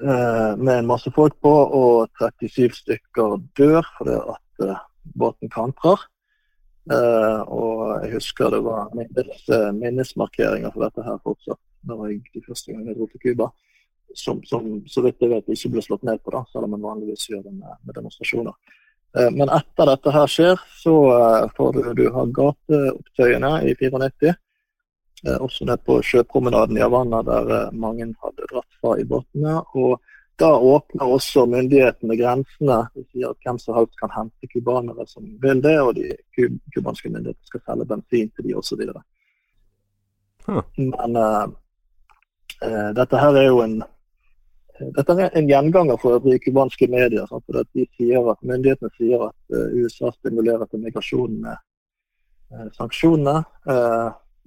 [0.01, 4.65] med en masse folk på, og 37 stykker dør fordi at
[5.19, 6.01] båten kantrer.
[6.91, 8.89] Uh, og jeg husker det var
[9.77, 13.51] minnesmarkeringer for dette her fortsatt når jeg de første gangene jeg dro til Cuba.
[14.17, 16.83] Som, som, så vidt jeg vet ikke ble slått ned på, da, selv om man
[16.83, 18.57] vanligvis gjør det med, med demonstrasjoner.
[19.37, 20.95] Men etter dette her skjer, så
[21.55, 24.35] får du, du ha gateopptøyene i 94.
[25.27, 29.59] også ned på sjøpromenaden i Havanna, der mange hadde dratt fra i båtene.
[29.75, 30.01] og
[30.41, 32.79] da åpner også myndighetene grensene.
[32.95, 36.15] De sier at hvem som helst kan hente cubanere som vil det, og de
[36.75, 38.85] cubanske myndighetene skal selge bensin til de osv.
[40.47, 40.63] Huh.
[40.81, 41.45] Men uh,
[42.65, 43.83] uh, dette her er jo en
[44.97, 47.29] dette er en gjenganger for øvrige cubanske medier.
[47.29, 47.45] Sant?
[47.45, 51.67] For de sier at, myndighetene sier at uh, USA stimulerer til migrasjon med
[52.75, 53.45] sanksjonene,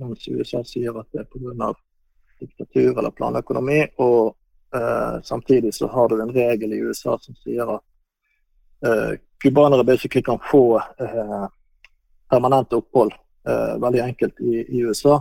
[0.03, 1.73] mens USA sier at det er pga.
[2.39, 3.87] diktatur eller planøkonomi.
[3.97, 4.35] og
[4.75, 7.81] eh, samtidig så har du en regel i USA som sier at
[9.43, 11.45] cubanere basically kan få eh,
[12.29, 13.13] permanent opphold
[13.79, 15.17] veldig enkelt i, i USA.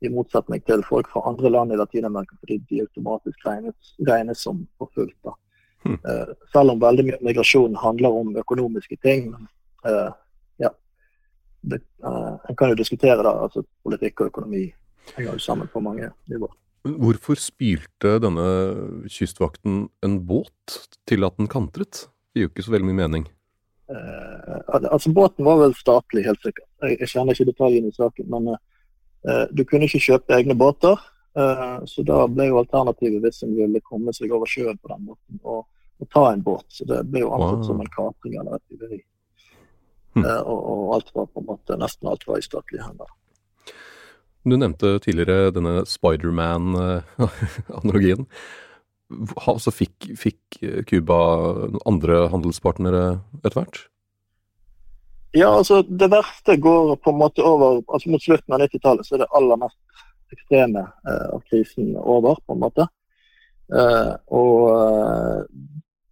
[0.00, 4.62] I motsetning til folk fra andre land i Latin-Amerika, fordi de automatisk regnes, regnes som
[4.80, 5.18] forfulgt.
[5.84, 5.98] Hmm.
[6.52, 9.34] selv om veldig mye migrasjon handler om økonomiske ting.
[9.84, 10.14] ja,
[11.70, 14.66] det, En kan jo diskutere da, altså politikk og økonomi
[15.14, 16.52] henger jo sammen på mange nivåer.
[16.84, 18.48] Hvorfor spylte denne
[19.08, 22.04] kystvakten en båt til at den kantret?
[22.32, 23.24] Det gir jo ikke så veldig mye mening.
[23.88, 26.68] Uh, altså Båten var vel statlig, helt sikkert.
[26.82, 28.28] Jeg, jeg kjenner ikke detaljene i saken.
[28.32, 31.00] Men uh, du kunne ikke kjøpe egne båter.
[31.34, 35.08] Uh, så da ble jo alternativet hvis en ville komme seg over sjøen på den
[35.08, 35.64] måten, og,
[36.00, 36.68] og ta en båt.
[36.68, 37.68] Så det ble jo ansett wow.
[37.70, 39.00] som en kapring eller et tyveri.
[40.14, 40.24] Hm.
[40.24, 43.08] Og, og, alt var på en måte, nesten alt var i statlige hender.
[44.44, 48.22] Du nevnte tidligere denne Spiderman-analogien.
[49.48, 50.40] Altså fikk, fikk
[50.88, 51.18] Cuba
[51.88, 53.04] andre handelspartnere
[53.42, 53.76] etter hvert?
[55.34, 59.16] Ja, altså det verste går på en måte over altså Mot slutten av 90-tallet så
[59.16, 59.78] er det aller mest
[60.34, 62.84] ekstreme eh, av krisen over, på en måte.
[63.74, 65.40] Eh, og eh,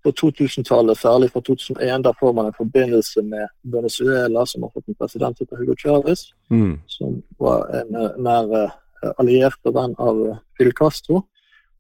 [0.02, 4.88] på 2000-tallet, særlig fra 2001, da får man en forbindelse med Venezuela, som har fått
[4.88, 6.80] en president som Hugo Chávez, mm.
[6.86, 11.22] som var en eh, nær uh, alliert og venn av uh, Fidel Castro.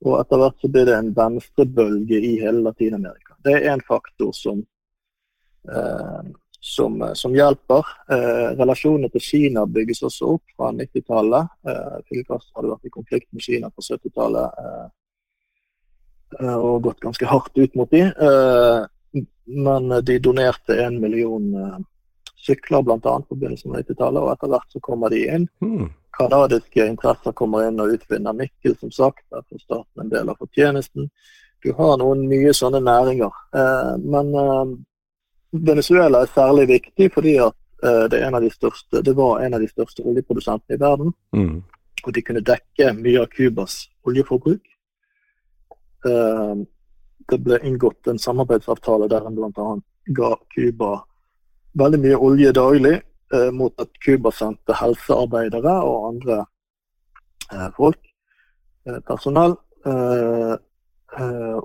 [0.02, 3.36] Og etter hvert så blir det en venstrebølge i hele Latin-Amerika.
[3.46, 4.64] Det er en faktor som,
[5.70, 6.22] eh,
[6.58, 7.86] som, som, hjelper.
[8.58, 11.54] relasjonene til Kina bygges også opp fra 90-tallet.
[12.08, 14.88] Fidel Castro hadde vært i konflikt med Kina på 70-tallet Eh,
[16.40, 18.02] og gått ganske hardt ut mot de.
[18.08, 21.80] Eh, men de donerte en million eh,
[22.36, 22.98] sykler bl.a.
[23.28, 25.48] på begynnelsen av 90-tallet, og etter hvert så kommer de inn.
[25.64, 25.90] Mm.
[26.16, 29.24] Kanadiske interesser kommer inn og utvinner Mikkel, som sagt.
[29.32, 31.10] Der får staten en del av fortjenesten.
[31.62, 33.30] Du har noen nye sånne næringer.
[34.02, 34.32] men
[35.52, 37.54] Venezuela er særlig viktig fordi at
[38.10, 41.14] det, de største, det, var en av de største oljeprodusentene i verden.
[41.32, 41.62] Mm.
[42.02, 44.71] Og de kunne dekke mye av Cubas oljeforbruk.
[46.06, 46.54] Eh,
[47.30, 49.66] det ble inngått en samarbeidsavtale der en bl.a.
[50.16, 50.90] ga Cuba
[51.78, 52.96] veldig mye olje daglig,
[53.34, 56.40] eh, mot at Cuba sendte helsearbeidere og andre
[57.52, 58.00] eh, folk,
[59.06, 59.54] personell.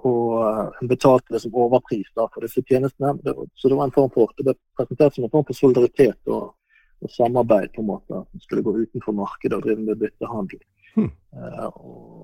[0.08, 0.34] og
[0.82, 3.18] en betalte det som overpris for disse tjenestene.
[3.56, 6.54] så det var en form for, det ble presentert som en form for solidaritet og,
[7.02, 7.74] og samarbeid.
[7.74, 10.62] på en måte, som skulle gå utenfor markedet og drive med byttehandel.
[10.98, 11.12] Hmm.
[11.38, 11.68] Uh,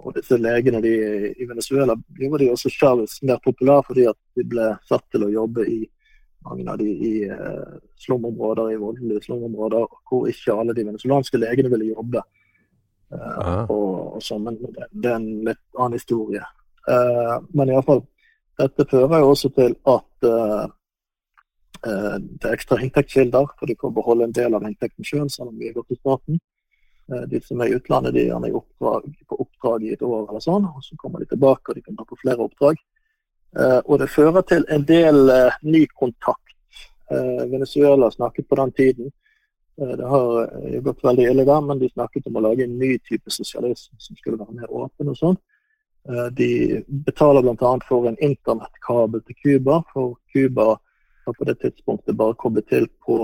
[0.03, 0.93] og disse legene de,
[1.37, 5.33] i Venezuela gjorde de også Chávez mer populær fordi at de ble satt til å
[5.33, 5.83] jobbe i
[6.43, 11.71] mange av de i uh, slumområder, i voldelige slumområder, hvor ikke alle de venezuelanske legene
[11.71, 12.23] ville jobbe.
[13.13, 16.43] Uh, og, og så, men det, det, er en litt annen historie.
[16.89, 18.03] Uh, men iallfall,
[18.59, 20.65] dette fører jo også til at uh,
[21.83, 25.57] det er ekstra inntektskilder, for de får beholde en del av inntekten sjøl, selv om
[25.59, 26.39] vi har gått i staten.
[27.13, 30.43] Eh, de som er i utlandet, de er oppdrag, på oppdrag i et år eller
[30.43, 30.65] sånn.
[30.65, 32.79] og Så kommer de tilbake og de kan ta på flere oppdrag.
[33.59, 35.29] Eh, og det fører til en del
[35.61, 36.39] ny kontakt.
[37.13, 39.11] Venezuela snakket på den tiden
[39.75, 40.47] det har
[40.81, 44.15] gått veldig ille der, men de snakket om å lage en ny type sosialisme som
[44.17, 45.37] skulle være mer åpen og sånn.
[46.33, 47.73] De betaler bl.a.
[47.85, 50.71] for en internettkabel til Cuba, for Cuba
[51.27, 53.19] har på det tidspunktet bare koblet til på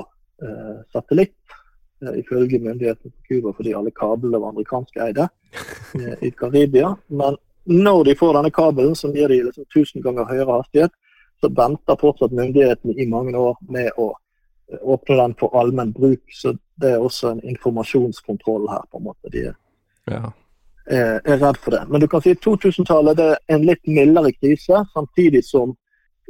[0.93, 1.59] satellitt Eh,
[2.01, 5.27] ifølge myndighetene på Cuba fordi alle kablene var amerikanske eide
[5.99, 6.95] eh, i Karibia.
[7.07, 10.91] Men når de får denne kabelen, som gir de liksom 1000 ganger høyere hastighet,
[11.41, 14.12] så venter fortsatt myndighetene i mange år med å
[14.71, 16.23] eh, åpne den for allmenn bruk.
[16.31, 19.33] Så det er også en informasjonskontroll her, på en måte.
[19.33, 19.45] De
[20.09, 20.23] ja.
[20.89, 21.83] er redd for det.
[21.89, 25.75] Men du kan si 2000-tallet er en litt mildere krise, samtidig som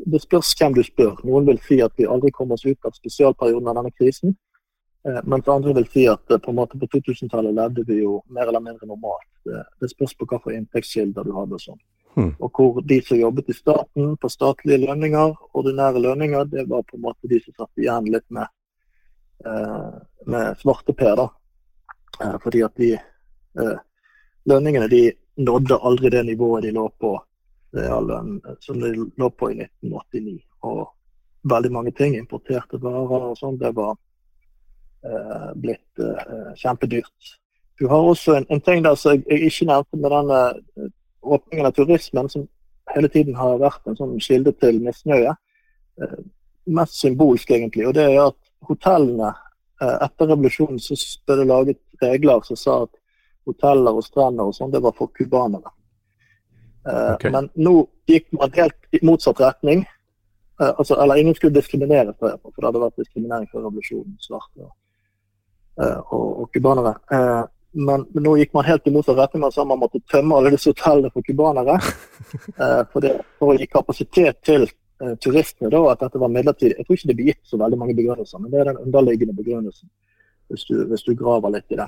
[0.05, 1.17] det spørs hvem du spør.
[1.27, 4.36] Noen vil si at vi aldri kommer oss ut av spesialperioden av denne krisen.
[5.10, 8.60] Eh, mens andre vil si at eh, på, på 2000-tallet levde vi jo mer eller
[8.60, 9.30] mindre normalt.
[9.45, 11.60] Det, det spørs på hvilke inntektskilder du hadde.
[11.63, 11.80] Sånn.
[12.17, 12.34] Hmm.
[12.43, 16.98] Og hvor de som jobbet i staten på statlige lønninger, ordinære lønninger, det var på
[16.98, 18.52] en måte de som satt igjen litt med,
[19.45, 19.95] eh,
[20.28, 21.15] med svarteper.
[21.24, 21.30] da.
[22.19, 23.80] Eh, fordi at de eh,
[24.45, 25.04] lønningene de
[25.39, 27.15] nådde aldri det nivået de lå på
[27.74, 30.39] reallønn som de lå på i 1989.
[30.67, 30.88] Og
[31.50, 34.09] veldig mange ting, importerte varer og sånn, det var Eh,
[35.56, 37.36] blitt eh, kjempedyrt.
[37.80, 40.90] Du har også en, en ting der som jeg, jeg, ikke nevnte med denne eh,
[41.24, 42.48] åpningen av turismen, som
[42.96, 45.36] hele tiden har vært en sånn kilde til misnøye.
[46.70, 47.86] Mest symbolsk, egentlig.
[47.88, 49.34] Og det er at hotellene
[49.80, 50.96] etter revolusjonen så
[51.28, 52.96] ble det laget regler som sa at
[53.48, 55.72] hoteller og strender og sånn, det var for cubanere.
[56.88, 57.32] Okay.
[57.36, 57.76] Men nå
[58.10, 59.86] gikk man helt i motsatt retning.
[60.58, 64.18] Altså, eller ingen skulle diskriminere for, for det hadde vært diskriminering før revolusjonen.
[64.24, 64.66] svarte.
[64.66, 64.79] Eh,
[65.86, 66.96] og, og cubanere.
[67.12, 69.44] Eh, men, men, nå gikk man helt i motsatt retning.
[69.46, 71.80] Man sa man måtte tømme alle disse hotellene for cubanere.
[72.60, 73.06] Eh, for,
[73.39, 76.76] for, å gi kapasitet til uh, turistene, da, at dette var midlertidig.
[76.78, 79.34] Jeg tror ikke det blir gitt så veldig mange begrunnelser, men det er den underliggende
[79.38, 79.88] begrunnelsen.
[80.52, 81.88] Hvis du, hvis du graver litt i det.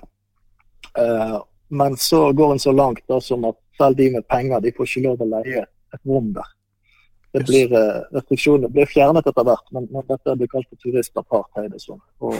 [0.97, 1.37] Uh,
[1.77, 4.89] men så går en så langt da, som at selv de med penger de får
[4.89, 6.55] ikke lov å leie et rom der.
[7.35, 11.77] Det blir, uh, restriksjonene blir fjernet etter hvert, men, men dette blir kalt for turistapartheid.
[11.83, 12.01] Sånn.
[12.23, 12.39] Og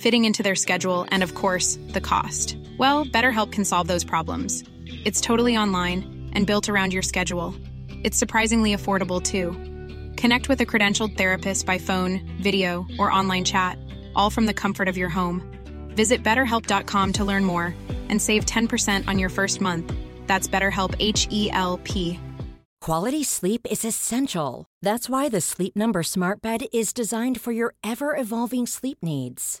[0.00, 2.56] fitting into their schedule, and of course, the cost.
[2.78, 4.64] Well, BetterHelp can solve those problems.
[5.04, 7.54] It's totally online and built around your schedule.
[8.02, 9.52] It's surprisingly affordable, too.
[10.16, 13.78] Connect with a credentialed therapist by phone, video, or online chat,
[14.14, 15.42] all from the comfort of your home.
[15.94, 17.74] Visit betterhelp.com to learn more
[18.08, 19.92] and save 10% on your first month.
[20.26, 22.18] That's BetterHelp H E L P.
[22.80, 24.64] Quality sleep is essential.
[24.80, 29.60] That's why the Sleep Number Smart Bed is designed for your ever evolving sleep needs.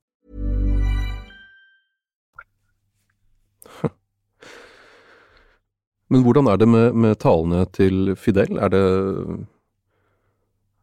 [6.11, 8.59] Men hvordan er det med, med talene til Fidel?
[8.59, 8.85] Er det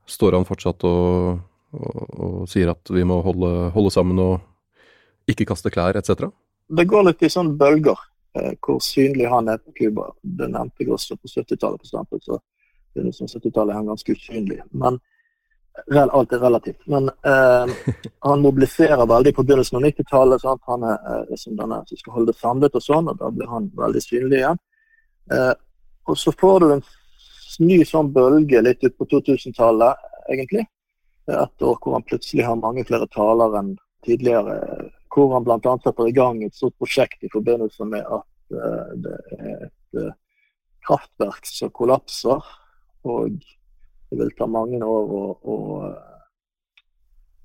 [0.09, 1.41] Står han fortsatt og,
[1.77, 4.38] og, og sier at vi må holde, holde sammen og
[5.29, 6.31] ikke kaste klær etc.?
[6.69, 7.99] Det går litt i sånne bølger
[8.41, 10.07] eh, hvor synlig han er på Cuba.
[10.23, 11.85] Det nevnte jeg også på 70-tallet.
[11.85, 12.01] Så
[12.97, 14.62] 70-tallet er han ganske usynlig.
[14.73, 14.97] Men
[16.09, 16.81] alt er relativt.
[16.88, 17.77] Men eh,
[18.31, 20.49] han mobiliserer veldig på begynnelsen av 90-tallet.
[20.73, 23.53] Han er eh, liksom denne som skal holde det samlet og sånn, og da blir
[23.53, 24.64] han veldig synlig igjen.
[25.33, 25.55] Eh,
[26.09, 26.85] og så får du en
[27.64, 30.64] ny sånn bølge litt ut på 2000-tallet, egentlig.
[31.29, 33.75] Et år hvor han plutselig har mange flere taler enn
[34.07, 34.57] tidligere.
[35.12, 35.75] hvor han bl.a.
[35.83, 40.12] setter i gang et stort prosjekt i forbindelse med at eh, det er et eh,
[40.87, 42.45] kraftverk som kollapser.
[43.05, 43.35] Og
[44.09, 45.57] det vil ta mange år å, å,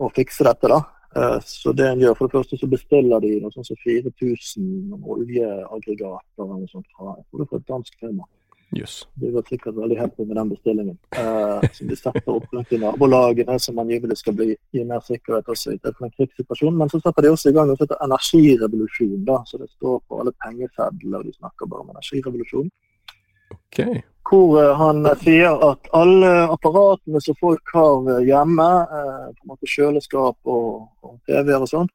[0.05, 0.69] å fikse dette.
[0.69, 0.79] da.
[1.13, 4.95] Uh, så det en gjør, For det første så bestiller de noe sånt som 4000
[5.15, 8.25] oljeaggregater eller noe sånt fra, jeg tror det fra et dansk firma.
[8.73, 9.07] Yes.
[9.13, 10.97] De var sikkert veldig happy med den bestillingen.
[11.17, 15.51] Eh, som de setter opp rundt i nabolagene, som angivelig skal bli, gi mer sikkerhet
[15.53, 16.77] også i en krigssituasjon.
[16.77, 19.19] Men så setter de også i gang noe som heter energirevolusjon.
[19.27, 22.71] da, Så det står på alle pengesedler, og de snakker bare om energirevolusjon.
[23.53, 24.01] Okay.
[24.29, 29.53] Hvor eh, han sier at alle apparatene som folk har eh, hjemme, eh, på en
[29.53, 31.89] måte kjøleskap og, og TV-er og sånn,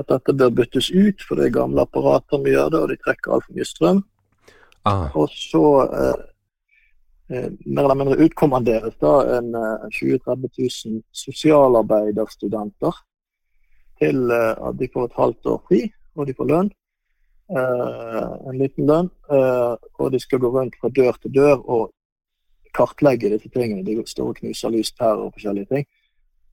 [0.00, 2.96] at dette bør byttes ut, for det er gamle apparater vi gjør det, og de
[3.02, 4.02] trekker altfor mye strøm.
[4.88, 6.22] Ah, Og så eh,
[7.30, 10.48] eh, mer eller mindre utkommanderes da en eh, 20 000-30
[10.88, 13.02] 000 sosialarbeiderstudenter
[14.02, 15.82] til eh, at de får et halvt år fri,
[16.16, 16.70] og de får lønn.
[17.52, 19.10] Eh, en liten lønn.
[19.30, 21.92] eh, og de skal gå rundt fra dør til dør og
[22.74, 23.84] kartlegge disse tingene.
[23.84, 25.86] De står og knuser lyspærer og forskjellige ting.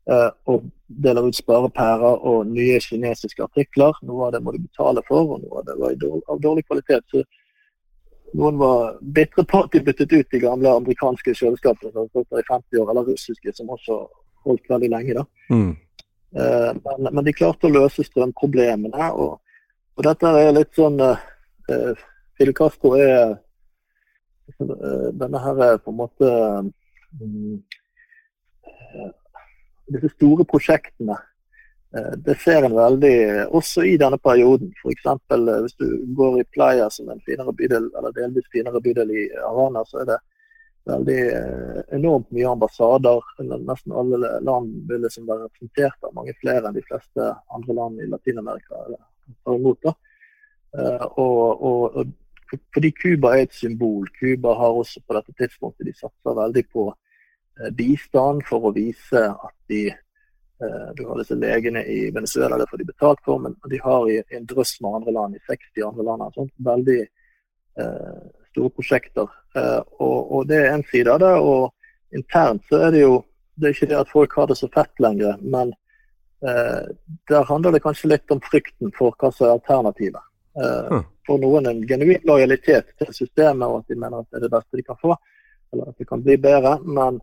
[0.09, 0.63] Eh, og
[1.03, 3.97] deler ut sparepærer og nye kinesiske artikler.
[4.07, 7.05] Noe av det må de betale for, og noe av det var av dårlig kvalitet.
[7.13, 7.21] Så
[8.39, 12.47] noen var bitre på at de byttet ut de gamle amerikanske kjøleskapene som stått i
[12.47, 13.99] 50 år, eller russiske, som også
[14.47, 15.19] holdt veldig lenge.
[15.19, 15.27] da.
[15.53, 15.69] mm.
[16.39, 19.11] Eh, men, men de klarte å løse strømproblemene.
[19.13, 19.37] Og,
[19.97, 22.03] og dette er litt sånn eh,
[22.37, 23.37] Fidel Castro er
[24.59, 26.29] Denne her er på en måte
[27.21, 27.59] mm,
[29.89, 31.17] Disse store prosjektene.
[31.95, 34.73] eh, Det ser en veldig også i denne perioden.
[34.83, 35.05] F.eks.
[35.61, 39.83] hvis du går i Playa, som en finere bydel, eller delvis finere bydel i Havana,
[39.85, 40.19] så er det
[40.89, 43.19] veldig eh, enormt mye ambassader.
[43.41, 47.99] Nesten alle land vil liksom være representert av mange flere enn de fleste andre land
[48.01, 48.85] i Latin-Amerika
[49.43, 49.81] tar imot.
[49.83, 49.93] da.
[50.77, 54.07] Eh, og, og, og fordi Cuba er et symbol.
[54.19, 56.97] Cuba har også på dette tidspunktet de satser veldig på eh,
[57.75, 62.81] bistand for å vise at de eh, Du har disse legene i Venezuela, det får
[62.81, 66.05] de betalt for, men de har i en drøss med andre land, i 60 andre
[66.07, 69.27] land, altså, veldig eh, store prosjekter.
[69.55, 71.35] Eh, og, og det er en side av det.
[71.39, 73.19] Og internt så er det jo
[73.59, 75.73] Det er ikke det at folk har det så fett lenger, men
[76.47, 76.85] eh,
[77.27, 80.21] der handler det kanskje litt om frykten for hva som er alternativet.
[80.55, 81.03] Eh, Hmm.
[81.27, 84.51] For noen en genuin lojalitet til systemet, og at de mener at det er det
[84.53, 85.17] beste de kan få.
[85.73, 86.79] Eller at det kan bli bedre.
[86.81, 87.19] Men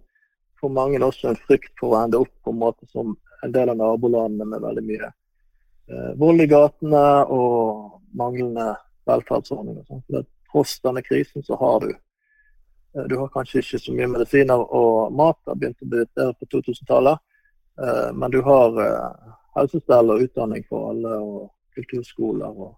[0.61, 3.15] for mange også en frykt for å ende opp på en måte som
[3.45, 8.73] en del av nabolandene med veldig mye eh, vold i gatene og manglende
[9.07, 9.85] velferdsordninger.
[9.89, 14.63] For tross denne krisen så har du eh, Du har kanskje ikke så mye medisiner
[14.81, 17.23] og mat, det begynt å bli bedre på 2000-tallet.
[17.83, 22.75] Eh, men du har eh, helsestell og utdanning for alle, og kulturskoler og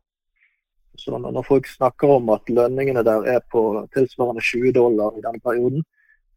[0.98, 1.24] sånn.
[1.24, 3.62] Og når folk snakker om at lønningene der er på
[3.94, 5.86] tilsvarende 20 dollar i denne perioden,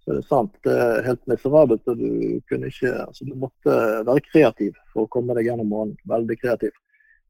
[0.03, 0.53] så er det sant.
[0.65, 1.87] Det er helt miserabelt.
[1.87, 3.75] og Du kunne ikke, altså du måtte
[4.07, 5.99] være kreativ for å komme deg gjennom måneden.
[6.09, 6.71] Veldig kreativ.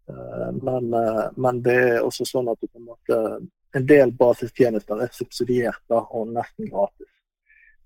[0.10, 3.18] Eh, Men, eh, men det er også sånn at en måte
[3.76, 7.12] en del basistjenester er subsidiert da, og nesten gratis.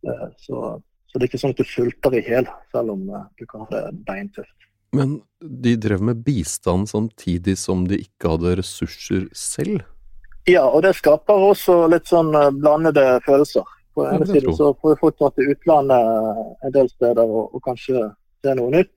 [0.05, 3.45] Eh, Så, så det er ikke sånn at du sulter i hjel, selv om du
[3.45, 4.69] kan ha det beintøft.
[4.93, 9.81] Men de drev med bistand samtidig som de ikke hadde ressurser selv?
[10.47, 12.29] Ja, og det skaper også litt sånn
[12.61, 13.65] blandede følelser.
[13.95, 17.63] På den ene siden så får folk dra til utlandet en del steder og, og
[17.63, 18.09] kanskje
[18.43, 18.91] se noe nytt.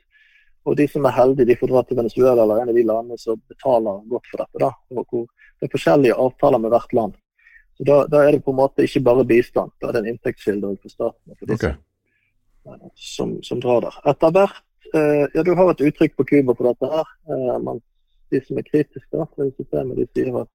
[0.68, 3.18] Og de som er heldige, de får dra til Venezuela eller en av de landene
[3.20, 4.60] som betaler godt for dette.
[4.64, 5.26] da, hvor
[5.58, 7.14] Det er forskjellige avtaler med hvert land.
[7.78, 10.10] Så Da, da er det på en måte ikke bare bistand, da er det en
[10.12, 11.30] inntektskilde for staten.
[11.30, 11.74] og For de okay.
[12.64, 14.00] som, som, som drar der.
[14.10, 14.62] Etter hvert
[14.94, 17.06] eh, Ja, du har et uttrykk på Cuba på dette her.
[17.30, 17.80] Eh, man,
[18.30, 20.50] de som er kritiske da, til systemet, de sier at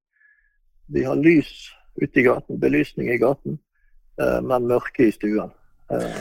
[0.93, 3.72] de har lys ute i gaten, belysning i gaten, eh,
[4.17, 5.49] men mørke i stuen.
[5.89, 6.19] Eh,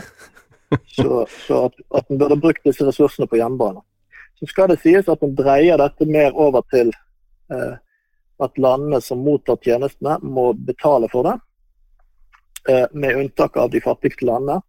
[0.87, 3.83] så så at, at en burde brukt disse ressursene på hjemmebane.
[4.41, 6.93] Så skal det sies at en dreier dette mer over til
[7.53, 7.75] eh,
[8.43, 11.37] at landene som mottar tjenestene, må betale for det.
[12.73, 14.61] Eh, med unntak av de fattigste landene,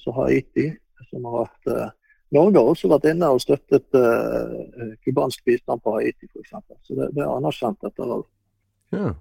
[0.00, 0.70] som Haiti,
[1.10, 1.92] som har eh,
[2.34, 6.56] Norge har også vært inne og støttet eh, cubansk bistand på Haiti f.eks.
[6.88, 8.32] Så det, det er anerkjent etter alt
[8.94, 9.12] Ja.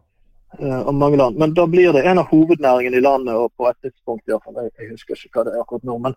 [0.60, 1.38] Eh, av mange land.
[1.42, 4.72] Men da blir det en av hovednæringene i landet, og på et tidspunkt i jeg,
[4.80, 6.16] jeg husker ikke hva det er akkurat nå, men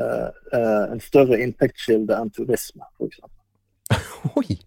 [0.00, 3.22] uh, uh, en større inntektskilde enn turisme, f.eks.
[4.40, 4.58] Oi!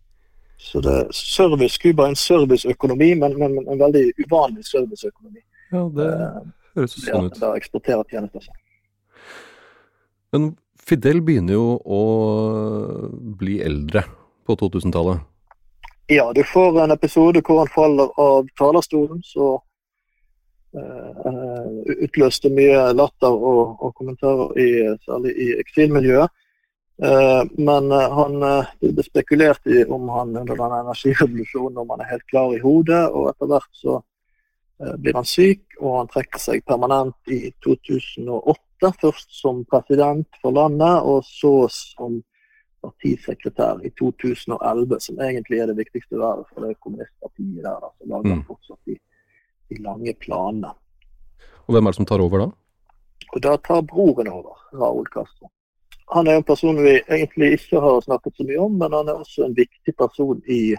[0.65, 5.43] Så det er service, Cuba er en serviceøkonomi, men, men en veldig uvanlig serviceøkonomi.
[5.73, 6.11] Ja, det
[6.75, 7.39] Eh, høres jo sånn ut.
[7.39, 8.43] Da eksporterer tjenester.
[8.43, 8.55] seg.
[10.35, 12.01] Men Fidel begynner jo å
[13.39, 14.03] bli eldre
[14.45, 15.23] på 2000-tallet?
[16.07, 19.55] Ja, du får en episode hvor han faller av talerstolen, så
[20.77, 21.69] uh,
[22.05, 24.67] utløste mye latter og, og kommentarer, i,
[25.01, 26.35] særlig i eksilmiljøet.
[27.01, 28.37] Uh, men uh, han
[28.83, 32.61] det ble spekulert i om han under den energirevolusjonen om han er helt klar i
[32.61, 33.97] hodet, og etter hvert så
[35.01, 38.93] blir han syk, og han trekker seg permanent i 2008.
[39.01, 42.19] Først som president for landet, og så som
[42.85, 47.81] partisekretær i 2011, som egentlig er det viktigste været for det kommunistpartiet der.
[47.81, 48.45] Da, som lager mm.
[48.47, 48.97] fortsatt de,
[49.69, 50.71] de, lange planene.
[51.65, 52.49] Og Hvem er det som tar over da?
[53.33, 55.49] Og Da tar broren over, Raúl Castro.
[56.13, 59.21] Han er en person vi egentlig ikke har snakket så mye om, men han er
[59.23, 60.75] også en viktig person i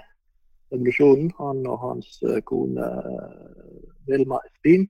[0.72, 1.32] revolusjonen.
[1.38, 2.86] Han og hans eh, kone
[4.06, 4.86] Vilma Espin,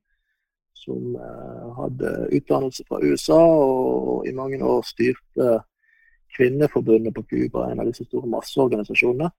[0.74, 5.56] som eh, hadde utdannelse fra USA og i mange år styrte
[6.36, 9.30] Kvinneforbundet på Cuba, en av disse store masseorganisasjonene.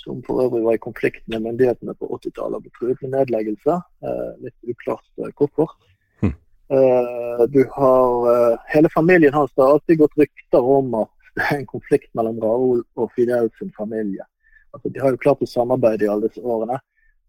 [0.00, 3.78] Som for øvrig var i konflikt med myndighetene på 80-tallet og ble truet med nedleggelse.
[4.06, 5.74] Eh, litt uklart eh, hvorfor.
[6.22, 6.34] Mm.
[6.76, 11.66] Eh, du har Hele familien hans har alltid gått rykter om at det er en
[11.66, 14.26] konflikt mellom Raoul og Fidel sin familie.
[14.72, 16.78] Altså, de har jo klart å samarbeide i alle disse årene,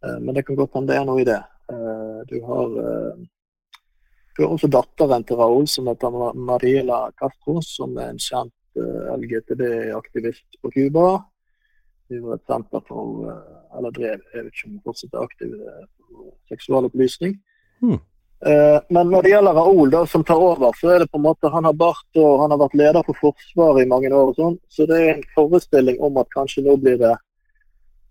[0.06, 1.40] eh, men det kan godt hende det er noe i det.
[1.72, 2.76] Eh, du har
[4.40, 10.62] har også datteren til Raúl, som heter Mariela Castro, som er en kjent eh, LGTB-aktivist
[10.62, 11.08] på Cuba.
[12.12, 15.28] Hun var et senter for, uh, eller drev, jeg vet ikke om hun fortsatt er
[15.28, 17.38] aktiv for seksualopplysning.
[17.88, 21.28] Uh, men når det gjelder Raúl, da, som tar over, så er det på en
[21.28, 24.34] måte han har bart og han har vært leder for Forsvaret i mange år.
[24.34, 27.16] og sånn, Så det er en forestilling om at kanskje nå blir det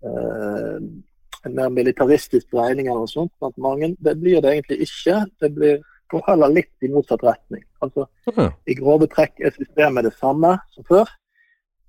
[0.01, 3.93] en mer militaristisk dreining eller noe sånt blant mange.
[4.01, 5.19] Det blir det egentlig ikke.
[5.41, 5.81] Det blir
[6.11, 7.63] går heller litt i motsatt retning.
[7.83, 8.51] Altså, mm.
[8.67, 11.09] I grove trekk er systemet det samme som før,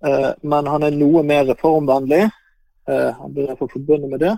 [0.07, 2.25] uh, men han er noe mer reformvennlig.
[2.89, 4.35] Uh, han blir derfor forbundet med det.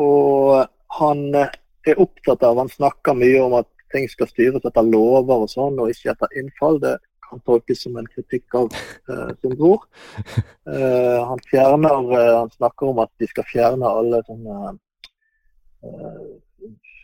[0.00, 0.66] Og
[1.00, 5.50] han er opptatt av, han snakker mye om at ting skal styres etter lover og
[5.50, 6.78] sånn, og ikke etter innfall.
[6.82, 6.96] Det
[7.30, 8.68] kan tolkes som en kritikk av
[9.10, 9.86] uh, sin bror.
[10.66, 14.76] Uh, han fjerner, uh, han snakker om at de skal fjerne alle sånne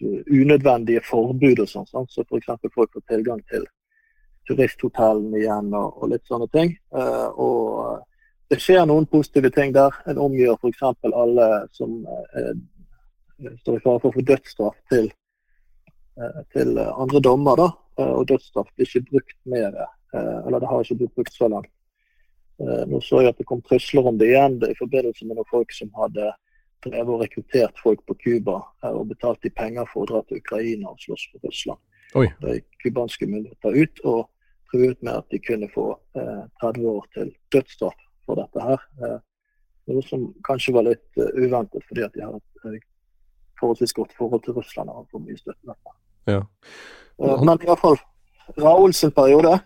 [0.03, 1.88] unødvendige forbud og sånn.
[2.11, 2.53] Så f.eks.
[2.74, 3.66] folk får tilgang til
[4.47, 6.74] turisthotellene igjen og, og, litt sånne ting.
[6.94, 9.94] Uh, og det skjer noen positive ting der.
[10.11, 10.82] En omgjør f.eks.
[11.11, 12.53] alle som uh,
[13.62, 15.09] står i fare for å få dødsstraff til,
[16.20, 17.62] uh, til andre dommer.
[17.62, 17.70] da,
[18.11, 19.80] Og dødsstraff blir ikke brukt mer,
[20.16, 21.72] eller det har ikke blitt brukt så langt.
[22.88, 25.49] Nå så jeg at det kom trusler om det igjen det i forbindelse med noen
[25.51, 26.30] folk som hadde
[26.85, 28.61] drevet og rekruttert folk på Cuba
[28.91, 31.81] og betalt de penger for å dra til Ukraina og slåss for Russland.
[32.14, 32.27] Oi.
[32.41, 34.20] De cubanske myndigheter ut og
[34.70, 38.85] truet med at de kunne få eh, 30 år til dødsstraff for dette her.
[39.03, 39.18] Eh,
[39.93, 42.79] noe som kanskje var litt uh, uventet, fordi at de har et uh,
[43.61, 45.77] forholdsvis godt forhold til Russland og har for mye støtte.
[46.27, 46.41] Ja.
[47.22, 49.59] Uh, men i hvert fall sin periode,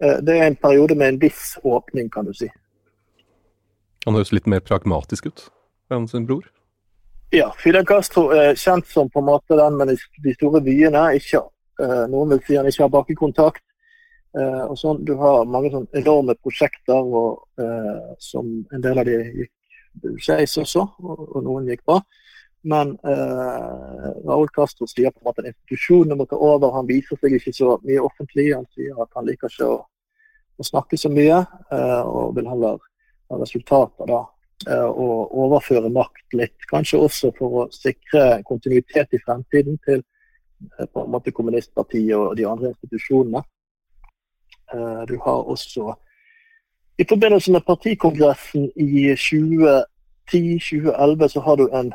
[0.00, 2.48] det er en periode med en viss åpning, kan du si.
[4.04, 5.44] Han høres litt mer pragmatisk ut
[5.90, 6.46] enn sin bror?
[7.34, 11.08] Ja, Fidel Castro er kjent som på en måte den med de store vyene.
[11.18, 11.42] Ikke,
[11.82, 13.64] uh, noen vil si han ikke har bakkekontakt.
[14.36, 19.08] Uh, og sånn, Du har mange sånn enorme prosjekter, og, uh, som en del av
[19.08, 19.52] de gikk
[20.22, 22.00] skeis også, og, og, noen gikk bra.
[22.66, 26.72] Men eh, Raúl Castro sier på en måte at institusjonene må ta over.
[26.74, 28.48] Han viser seg ikke så mye offentlig.
[28.56, 29.76] Han sier at han liker ikke å,
[30.58, 31.38] å snakke så mye,
[32.10, 36.56] og vil heller ha resultater da Eh, og overføre makt litt.
[36.70, 42.36] Kanskje også for å sikre kontinuitet i fremtiden til eh, på en måte kommunistpartiet og
[42.38, 43.42] de andre institusjonene.
[44.72, 45.94] Eh, du har også
[46.98, 51.92] I forbindelse med partikongressen i 2010-2011 så har du en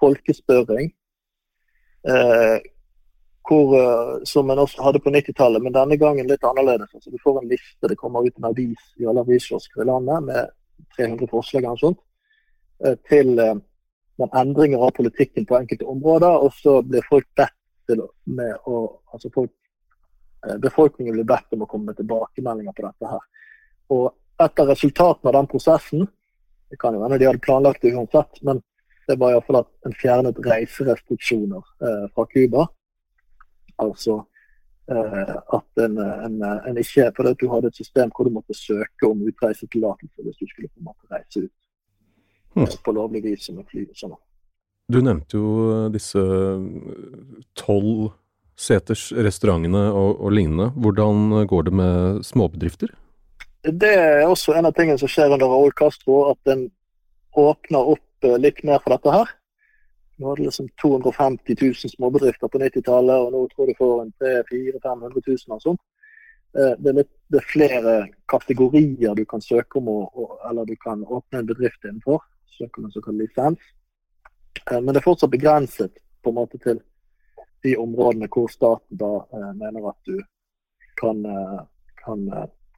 [0.00, 0.92] folkespørring.
[3.48, 3.68] Hvor,
[4.24, 6.94] som en også hadde på 90-tallet, men denne gangen litt annerledes.
[6.94, 10.22] Altså, du får en liste, det kommer ut en avis i alle aviskiosker i landet
[10.30, 10.46] med
[10.98, 12.00] 300 forslag og sånt,
[12.84, 13.54] eh, til eh,
[14.28, 16.44] endringer av politikken på enkelte områder.
[16.44, 17.56] Og så blir folk bedt
[17.88, 18.84] til med å
[19.14, 19.52] altså folk,
[20.46, 23.26] eh, Befolkningen blir bedt om å komme med tilbakemeldinger på dette her.
[23.94, 26.08] Og et av resultatene av den prosessen
[26.68, 28.58] Det kan jo hende de hadde planlagt det uansett, men
[29.08, 31.62] det var iallfall at en fjernet reiserestriksjoner
[32.12, 32.66] fra Cuba.
[33.80, 34.18] Altså
[34.88, 39.20] at en, en, en ikke Fordi du hadde et system hvor du måtte søke om
[39.28, 41.52] utreisetillatelse hvis du skulle på en måte reise ut
[42.56, 42.78] hmm.
[42.84, 44.16] på lovlig vis med fly og sånn.
[44.88, 45.50] Du nevnte jo
[45.92, 46.22] disse
[47.60, 48.14] tolv
[48.58, 50.70] seters restaurantene og, og lignende.
[50.80, 52.96] Hvordan går det med småbedrifter?
[53.62, 56.68] det er også en av tingene som skjer under Raúl Castro, at en
[57.38, 59.34] åpner opp eh, litt mer for dette her.
[60.18, 64.12] Nå hadde liksom 250 000 småbedrifter på 90-tallet, og nå tror jeg du får en
[64.18, 65.82] 300 500 000 og sånt.
[66.58, 67.94] Eh, det er, litt, det er, flere
[68.32, 72.24] kategorier du kan søke om, å, eller du kan åpne en bedrift innenfor.
[72.58, 73.70] Søke om en såkalt lisens.
[74.64, 76.82] Eh, men det er fortsatt begrenset på en måte til
[77.62, 79.12] de områdene hvor staten da
[79.58, 80.18] mener at du
[80.98, 81.18] kan,
[81.98, 82.20] kan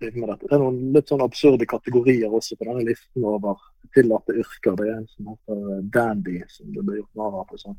[0.00, 0.48] drive med dette.
[0.48, 3.60] Det er noen litt sånn absurde kategorier også på denne listen over
[3.94, 4.76] tillatte yrker.
[4.78, 7.78] Det er en som heter dandy, som det blir gjort narr av på sånn.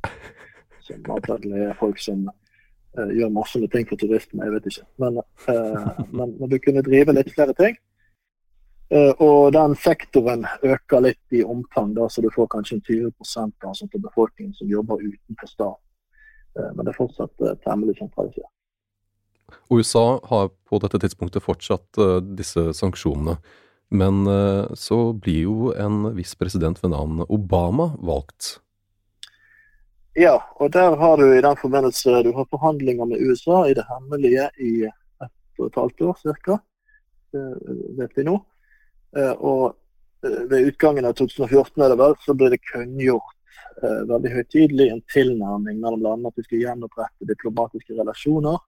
[0.85, 4.87] Som antagelig er folk som uh, gjør masse med ting for turistene, jeg vet ikke.
[5.03, 7.77] Men, uh, men, men, du kunne drive litt flere ting.
[8.91, 13.85] Uh, og den sektoren øker litt i omfang, så du får kanskje en 20 av
[13.87, 15.85] av befolkningen som jobber utenfor staten.
[16.75, 18.51] men det er fortsatt temmelig sentralisert.
[19.71, 23.37] USA har på dette tidspunktet fortsatt uh, disse sanksjonene.
[23.91, 28.57] Men uh, så blir jo en viss president ved navn Obama valgt.
[30.19, 33.85] Ja, og der har du i den forbindelse du har forhandlinger med USA i det
[33.87, 36.17] hemmelige i ett og et halvt år
[36.47, 36.57] ca.
[37.99, 38.33] Vet vi nå.
[39.39, 39.77] Og
[40.51, 43.37] ved utgangen av 2014 er det vel, så ble det kunngjort
[44.11, 48.59] veldig høytidelig en tilnærming mellom landene at vi skulle gjenopprette diplomatiske relasjoner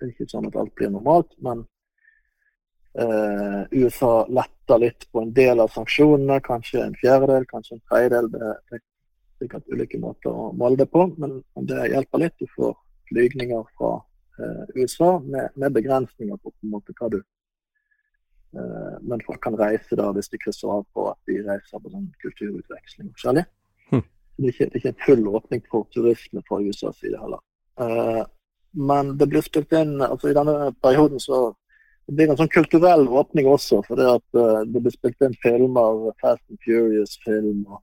[0.00, 1.64] det er ikke sånn at alt blir normalt, men
[2.98, 6.40] eh, USA letter litt på en del av sanksjonene.
[6.46, 8.30] Kanskje en fjerdedel, kanskje en tredjedel.
[8.32, 8.86] Det, det er
[9.40, 12.38] sikkert ulike måter å måle det på, men, det hjelper litt.
[12.40, 12.72] Du får
[13.10, 13.92] flygninger fra
[14.40, 19.58] eh, USA med, med, begrensninger på, på en måte hva du eh, Men folk kan
[19.60, 23.46] reise da hvis de krysser av på at de reiser på sånn kulturutveksling forskjellig.
[23.92, 24.04] Hm.
[24.40, 27.42] Det, det er ikke en full åpning for turisme fra USAs side heller.
[28.74, 31.50] Uh, men det blir spilt inn altså I denne perioden så
[32.06, 33.84] det blir en sånn kulturell åpning også.
[33.86, 37.60] For det at uh, det blir spilt inn filmer, Fast and Furious-film.
[37.70, 37.78] og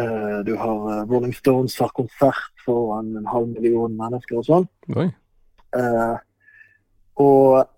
[0.00, 4.66] uh, Du har uh, Rolling Stones har konsert foran en halv million mennesker og sånn.
[7.22, 7.70] og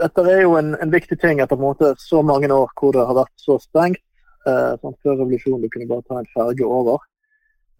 [0.00, 2.96] dette er jo en, en, viktig ting etter på en måte så mange år hvor
[2.96, 4.00] det har vært så stengt.
[4.46, 7.04] sånn Før revolusjonen du kunne bare ta en ferge over.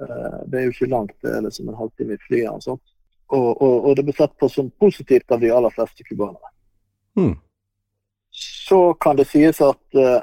[0.00, 2.48] Eh, det er jo ikke langt, det er liksom en halvtime i flyet.
[2.50, 2.82] Og, sånt.
[3.28, 6.52] Og, og, og, det blir sett på som positivt av de aller fleste cubanere.
[7.18, 7.36] Mm.
[8.30, 10.22] Så kan det sies at uh,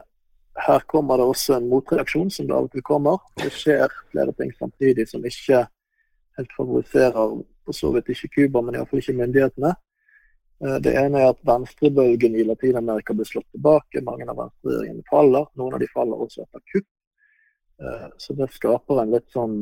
[0.68, 3.20] her kommer det også en motreaksjon, som det av og til kommer.
[3.40, 5.66] Det skjer flere ting samtidig som ikke
[6.38, 7.36] helt favoriserer
[7.68, 9.74] for så vidt ikke Cuba, men iallfall ikke myndighetene.
[10.64, 14.04] Uh, det ene er at venstrebølgen i Latin-Amerika blir slått tilbake.
[14.04, 15.52] Mange av venstreregjeringene faller.
[15.60, 16.90] Noen av de faller også etter kupp.
[17.82, 19.58] Eh, så det skaper en litt sånn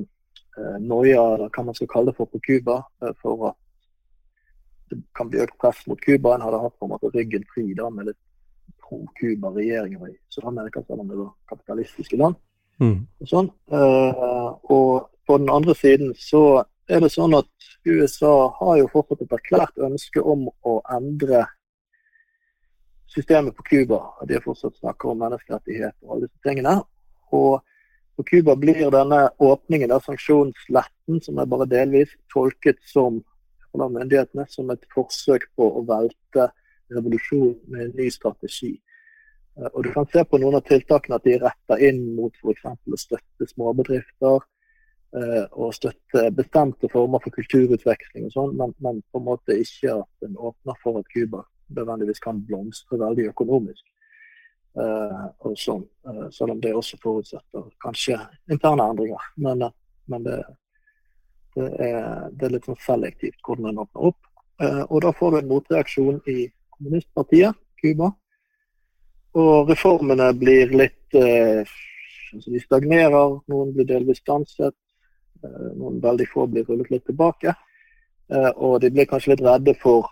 [0.57, 3.61] eh, noia, eller hva man skal kalle det for på Cuba, eh, for at
[4.91, 6.35] det kan bli økt press mot Cuba.
[6.35, 8.21] En hadde hatt på en måte ryggen fri da, med litt
[8.85, 12.37] pro-Cuba-regjeringer i Sør-Amerika, selv om det var kapitalistiske land.
[12.83, 13.05] Mm.
[13.23, 13.47] Og, sånn.
[13.71, 16.41] og på den andre siden så
[16.91, 17.47] er det sånn at
[17.87, 21.45] USA har jo fortsatt et erklært ønske om å endre
[23.09, 24.01] systemet på Cuba.
[24.27, 26.75] De har fortsatt snakker om menneskerettighet og alle disse tingene.
[27.33, 27.63] Og
[28.15, 33.21] på Cuba blir denne åpningen av sanksjonsletten, som er bare delvis, tolket som
[33.81, 36.49] av myndighetene som et forsøk på å velte
[36.93, 38.73] revolusjon med en ny strategi.
[39.59, 42.65] Eh, og Du kan se på noen av tiltakene at de retter inn mot f.eks.
[42.65, 49.21] å støtte småbedrifter eh, og støtte bestemte former for kulturutveksling og sånn, men, men, på
[49.21, 51.45] en måte ikke at en åpner for at Cuba
[51.75, 53.83] nødvendigvis kan blomstre veldig økonomisk.
[54.75, 58.17] Uh, og sånn, uh, selv om det også forutsetter kanskje
[58.51, 59.27] interne endringer.
[59.39, 59.71] Men, uh,
[60.11, 60.39] men det,
[61.55, 64.19] det, er, det, er, litt sånn selektivt hvordan en åpner opp.
[64.65, 66.45] og da får du en motreaksjon i
[66.75, 68.11] kommunistpartiet, Cuba.
[69.35, 74.75] Og reformene blir litt altså De stagnerer, noen blir delvis stanset.
[75.75, 77.55] noen veldig få blir rullet litt tilbake.
[78.55, 80.07] og de blir kanskje litt redde for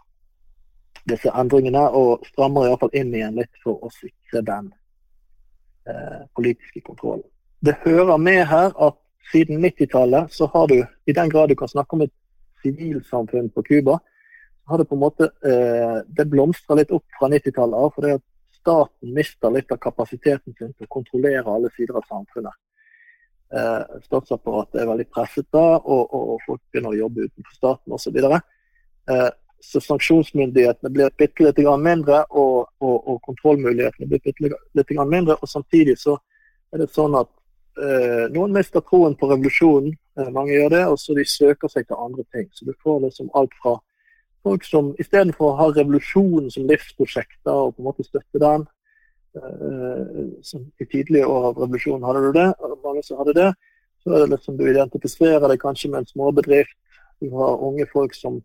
[1.09, 4.71] disse endringene, og strammer iallfall inn igjen litt for å sikre den
[5.89, 7.25] eh, politiske kontrollen.
[7.63, 8.99] Det hører med her at
[9.31, 12.13] siden 90-tallet så har du, i den grad du kan snakke om et
[12.63, 13.99] sivilsamfunn på Cuba,
[14.67, 17.91] har det på en måte eh, det blomstra litt opp fra 90-tallet av.
[17.95, 18.23] fordi at
[18.63, 22.55] staten mister litt av kapasiteten sin til å kontrollere alle sider av samfunnet.
[23.53, 27.97] Eh, statsapparatet er veldig presset da, og, og, og folk begynner å jobbe utenfor staten
[27.97, 28.19] osv.
[28.23, 29.27] Eh,
[29.63, 35.37] så sanksjonsmyndighetene blir bitte litt mindre, og, og, og, kontrollmulighetene blir bitte litt mindre.
[35.39, 36.17] Og samtidig så
[36.73, 37.29] er det sånn at
[37.79, 39.95] eh, noen mister troen på revolusjonen.
[40.19, 42.49] Eh, mange gjør det, og så de søker seg til andre ting.
[42.51, 43.77] Så du får liksom alt fra
[44.43, 48.65] folk som istedenfor å ha revolusjonen som livsprosjekter og på en måte støtte den
[49.39, 53.51] eh, som I tidlige år av revolusjonen hadde du det, og mange som hadde det.
[54.03, 56.75] Så er det liksom du identifiserer deg kanskje med en småbedrift.
[57.23, 58.43] Du har unge folk som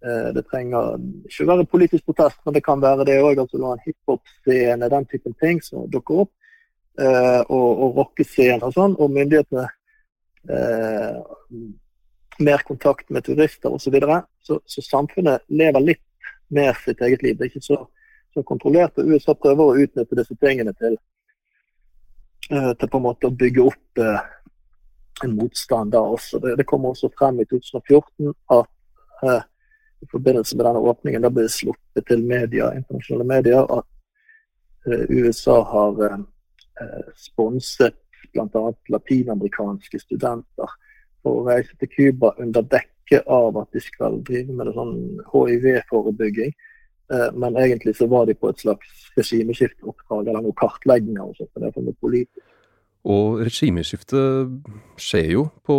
[0.00, 0.94] Det trenger
[1.28, 3.42] ikke være politisk protest, men det kan være det òg.
[3.42, 6.30] Altså, du en hiphop-scene, den typen ting som dukker opp.
[6.98, 8.96] Eh, og, og rockescene og sånn.
[9.00, 9.66] Og myndighetene
[10.50, 11.20] eh,
[12.40, 13.84] mer kontakt med turister osv.
[13.84, 14.22] Så, videre.
[14.40, 16.04] så Så samfunnet lever litt
[16.48, 17.38] mer sitt eget liv.
[17.38, 17.78] Det er ikke så,
[18.34, 18.98] så kontrollert.
[18.98, 20.98] og USA prøver å utnytte disse tingene til,
[22.52, 24.20] uh, til på en måte å bygge opp eh,
[25.24, 26.40] en motstand da også.
[26.42, 28.70] Det, det kommer også frem i 2014 at
[29.22, 29.42] uh,
[30.00, 33.86] i forbindelse med denne åpningen da ble det sluppet til media, internasjonale medier at
[35.12, 35.98] USA har
[37.20, 37.98] sponset
[38.32, 38.72] bl.a.
[38.88, 40.74] latinamerikanske studenter
[41.22, 44.94] for å reise til Cuba under dekke av at de skal drive med sånn
[45.32, 46.54] hiv-forebygging.
[47.12, 51.26] Eh, men egentlig så var de på et slags regimeskifteoppdrag eller noe kartlegginger.
[51.26, 52.46] og sånt, det er politisk.
[53.08, 54.50] Og regimeskiftet
[55.00, 55.76] skjer jo på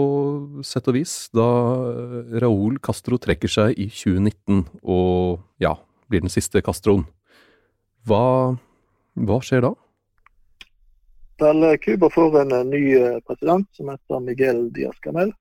[0.65, 1.45] sett og vis da
[2.41, 5.75] Raúl Castro trekker seg i 2019 og ja,
[6.09, 7.05] blir den siste Castroen.
[8.09, 8.57] Hva,
[9.13, 9.75] hva skjer da?
[11.41, 15.31] Vel, Cuba får en eh, ny eh, president som heter Miguel Díaz Canel.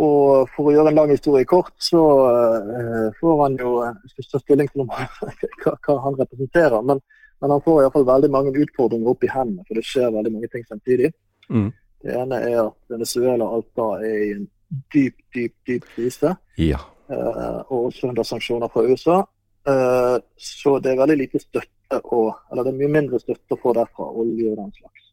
[0.00, 4.24] Og for å gjøre en lang historie kort, så uh, får han jo Jeg skal
[4.32, 6.98] ta stilling til hva, han representerer, men,
[7.44, 10.48] men han får iallfall veldig mange utfordringer opp i hendene, for det skjer veldig mange
[10.48, 11.10] ting samtidig.
[11.52, 11.66] Mm.
[12.00, 14.46] Det ene er at Venezuela alt da er i en
[14.94, 16.32] dyp, dyp, dyp krise.
[16.56, 16.80] Ja.
[17.12, 19.18] Uh, og også under sanksjoner fra USA.
[19.68, 23.60] Uh, så det er veldig lite støtte å, Eller det er mye mindre støtte å
[23.60, 25.04] få derfra, olje og den slags.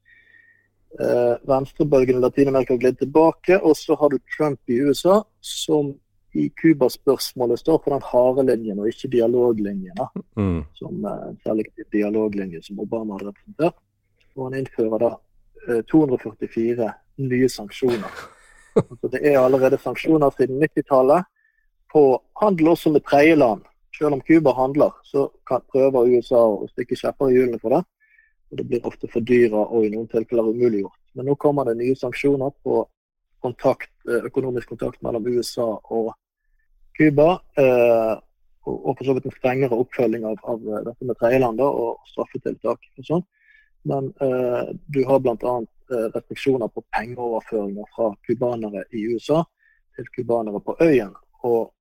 [1.00, 5.92] Eh, Venstrebølgen i Latin-Amerika har glidd tilbake, og så har du Trump i USA, som
[6.34, 9.98] i Cuba-spørsmålet står for den harde linjen og ikke dialoglinjen.
[10.40, 10.62] Mm.
[10.80, 13.80] Som eh, en selektiv dialoglinje som Obama har representert.
[14.36, 15.10] Og han innfører da
[15.68, 16.94] uh, 244
[17.32, 18.22] nye sanksjoner.
[18.72, 21.26] Altså, det er allerede sanksjoner siden 90-tallet
[21.92, 22.04] på
[22.40, 23.66] handel også med tredjeland.
[23.98, 27.82] Selv om Cuba handler, så kan, prøver USA å stikke kjepper i hjulene for det.
[28.48, 30.96] Og Det blir ofte for dyra og i noen tilfeller umuliggjort.
[31.20, 32.80] Men nå kommer det nye sanksjoner på
[33.44, 36.14] kontakt, eh, økonomisk kontakt mellom USA og
[37.02, 37.32] Cuba.
[37.58, 38.16] Eh,
[38.70, 42.84] og, for så vidt en strengere oppfølging av, av dette med tredjeland og straffetiltak.
[43.02, 43.24] og sånn.
[43.90, 45.56] Men eh, du har bl.a.
[45.92, 49.42] Eh, restriksjoner på pengeoverføringer fra cubanere i USA
[49.98, 51.16] til cubanere på øyen.
[51.42, 51.72] Og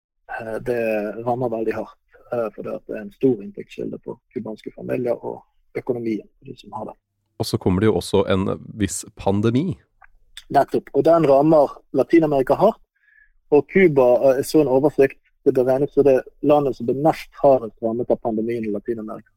[0.41, 0.81] eh, det
[1.27, 1.97] rammer veldig hardt.
[2.31, 5.41] For det er en stor inntektskilde for cubanske familier og
[5.75, 6.95] økonomien for de som har det.
[7.43, 9.75] Og så kommer det jo også en viss pandemi.
[10.55, 10.93] Nettopp.
[10.95, 12.79] Og den rammer Latin-Amerika hardt.
[13.51, 15.18] Og Cuba eh, så en oversikt.
[15.44, 19.30] Det beregnes som det landet som blir mest hardest rammet av pandemien i Latin-Amerika.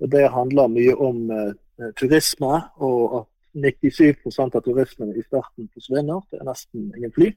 [0.00, 1.52] Og Det handler mye om eh,
[1.96, 6.20] turisme, og at 97 av turismen i starten forsvinner.
[6.30, 7.30] Det er nesten ingen fly.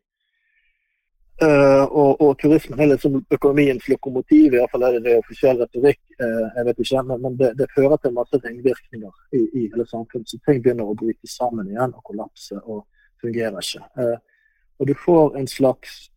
[1.41, 5.99] Uh, og, og, turismen er liksom økonomiens lokomotiv, iallfall er det det offisiell retorikk.
[6.21, 9.85] Uh, jeg vet ikke, Men, men det, det, fører til masse ringvirkninger i, i, hele
[9.89, 10.29] samfunnet.
[10.29, 12.85] Så ting begynner å bryte sammen igjen og kollapse og
[13.21, 13.81] fungerer ikke.
[13.97, 14.32] Uh,
[14.79, 16.09] og du får en slags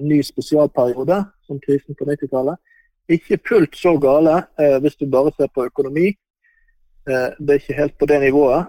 [0.00, 2.56] ny spesialperiode, som krisen på 90-tallet.
[3.10, 4.36] Ikke fullt så gale
[4.82, 6.12] hvis du bare ser på økonomi.
[7.06, 8.66] det er ikke helt på det nivået.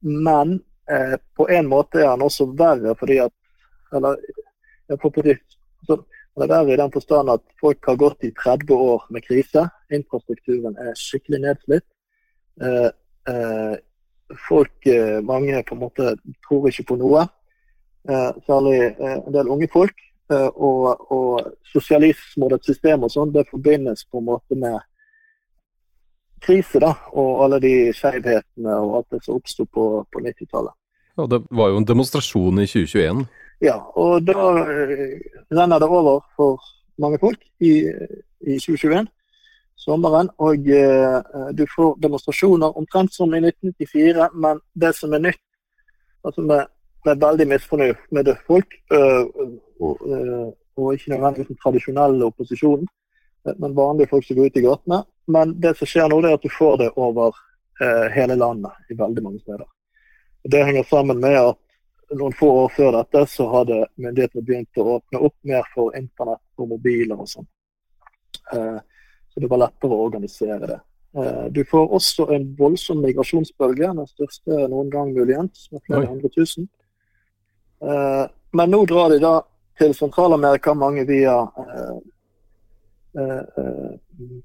[0.00, 0.60] men
[1.36, 3.32] på en måte er han også verre fordi at
[3.92, 4.16] eller
[5.86, 5.96] så
[6.38, 9.66] det er verre i den forstand at folk har gått i 30 år med krise.
[9.92, 11.86] Infrastrukturen er skikkelig nedslitt.
[12.62, 12.90] Eh,
[13.32, 13.74] eh,
[14.48, 16.14] folk, eh, mange på en måte
[16.46, 17.26] tror ikke på noe.
[18.08, 19.96] Eh, særlig eh, en del unge folk.
[20.32, 24.78] Eh, og, og sosialisme og det system og sånn, det forbindes på en måte med
[26.40, 26.94] krise, da.
[27.12, 30.76] Og alle de skjevhetene og alt det som oppsto på, på 90-tallet.
[31.18, 33.26] Ja, det var jo en demonstrasjon i 2021
[33.60, 34.34] ja, og da
[35.52, 36.60] renner det over for
[37.00, 37.72] mange folk i,
[38.40, 39.08] i 2021,
[39.76, 40.30] sommeren.
[40.40, 41.18] Og eh,
[41.56, 45.42] du får demonstrasjoner omtrent som i 1994, men det som er nytt,
[46.24, 46.72] altså med,
[47.06, 49.26] med veldig misfornøyd med det folk, øh,
[49.80, 50.48] og, øh,
[50.94, 52.86] ikke nødvendigvis den tradisjonelle opposisjonen,
[53.58, 55.02] men vanlige folk som går ut i gatene.
[55.28, 57.36] Men det som skjer nå, det er at du får det over
[58.14, 59.64] hele landet i veldig mange steder.
[60.52, 61.58] Det henger sammen med at
[62.16, 66.62] noen få år før dette så hadde myndighetene begynt å åpne opp mer for internett
[66.62, 67.48] og mobiler og sånn.
[68.52, 68.78] Eh,
[69.30, 70.80] så det var lettere å organisere det.
[71.20, 76.30] Eh, du får også en voldsom migrasjonsbølge, den største noen gang muligens, med flere hundre
[76.34, 76.68] tusen.
[77.82, 79.34] Eh, men nå drar de da
[79.80, 81.94] til Sentral-Amerika, mange via eh,
[83.22, 83.94] eh,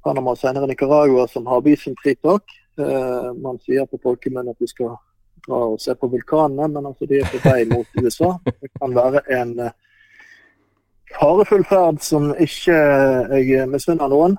[0.03, 2.61] Panama og senere Nicaragua, som har visumfritak.
[3.39, 4.97] Man sier på folkemunne at de skal
[5.45, 8.33] dra og se på vulkanene, men altså de er på vei mot USA.
[8.43, 9.53] Det kan være en
[11.15, 12.75] farefull ferd som ikke
[13.39, 14.35] jeg misunner noen.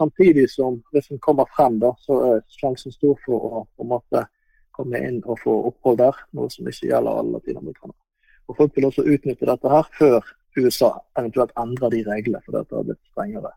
[0.00, 3.92] Samtidig som hvis en kommer frem, da, så er sjansen stor for å på en
[3.92, 4.24] måte
[4.72, 8.00] komme inn og få opphold der, noe som ikke gjelder alle latinamerikanere.
[8.48, 10.20] Og Folk vil også utnytte dette her før
[10.58, 13.52] USA eventuelt endrer de reglene, for dette har blitt strengere.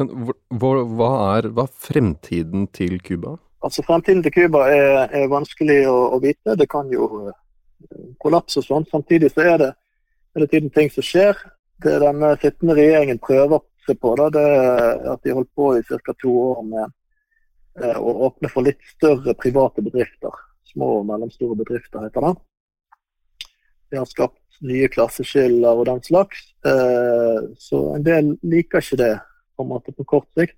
[0.00, 3.36] Men hva, hva, er, hva er fremtiden til Cuba?
[3.60, 6.56] Altså Fremtiden til Cuba er, er, vanskelig å, å, vite.
[6.56, 7.34] Det kan jo uh,
[8.22, 8.86] kollapse og sånn.
[8.88, 9.72] Samtidig så er det
[10.36, 11.36] hele tiden ting som skjer.
[11.84, 15.84] Det denne sittende regjeringen prøver seg på, da, det er at de holdt på i
[15.88, 16.14] ca.
[16.16, 16.86] to år med
[17.82, 20.40] uh, å åpne for litt større private bedrifter.
[20.72, 22.34] Små og mellomstore bedrifter, heter det.
[23.90, 26.42] De har skapt nye klasseskiller og den slags.
[26.66, 29.14] Uh, så en del liker ikke det
[29.56, 30.56] på på kort sikt.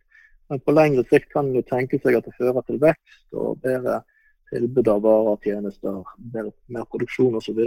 [0.51, 4.03] Men på lengre sikt kan en tenke seg at det fører til vekst og bedre
[4.53, 6.03] tilbud av varer tjenester,
[6.35, 7.63] mer, mer produksjon osv.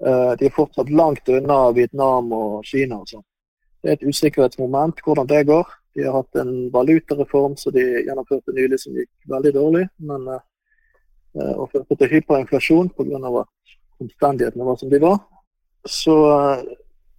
[0.00, 3.02] Uh, de er fortsatt langt unna Vietnam og Kina.
[3.06, 3.26] sånn.
[3.82, 5.66] Det er et usikkerhetsmoment hvordan det går.
[5.96, 9.88] De har hatt en valutareform som de gjennomførte nylig som gikk veldig dårlig.
[9.98, 10.40] men uh,
[11.56, 13.40] Og førte til hyperinflasjon pga.
[13.40, 15.18] at omstendighetene var som de var.
[15.88, 16.62] Så uh,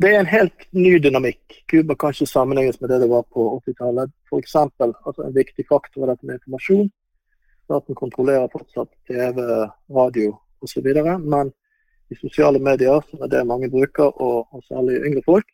[0.01, 1.61] det er en helt ny dynamikk.
[1.69, 4.09] Cuba kan ikke sammenlignes med det det var på 80-tallet.
[4.29, 4.55] F.eks.
[4.55, 6.89] Altså en viktig faktor var dette med informasjon.
[7.65, 9.43] Staten kontrollerer fortsatt TV,
[9.97, 10.87] radio osv.
[11.21, 11.51] Men
[12.11, 15.47] i sosiale medier, som er det mange bruker, og, og særlig yngre folk,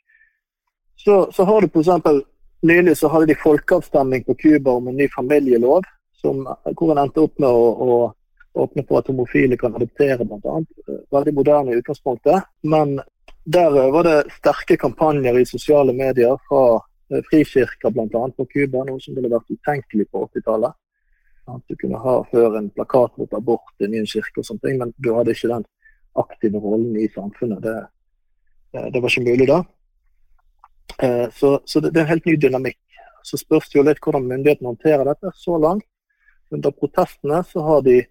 [0.98, 2.24] så, så har du f.eks.
[2.66, 5.84] Nylig så hadde de folkeavstemning på Cuba om en ny familielov,
[6.18, 7.98] som, hvor en endte opp med å, å
[8.64, 10.58] åpne for at homofile kan adoptere, bl.a.
[11.14, 12.48] Veldig moderne i utgangspunktet.
[12.64, 12.98] Men
[13.48, 18.24] der var det sterke kampanjer i sosiale medier fra eh, frikirker bl.a.
[18.38, 20.76] på Cuba, noe som ville vært utenkelig på 80-tallet.
[21.48, 24.92] At du kunne ha før en plakat mot abort i en kirke og ting, men
[24.98, 25.64] du hadde ikke den
[26.20, 27.64] aktive rollen i samfunnet.
[27.64, 27.78] Det,
[28.74, 29.62] eh, det var ikke mulig da.
[31.04, 32.82] Eh, så, så det, det, er en helt ny dynamikk.
[33.24, 35.32] Så spørs det jo litt hvordan myndighetene håndterer dette.
[35.36, 35.88] Så langt,
[36.52, 38.02] under protestene, så har de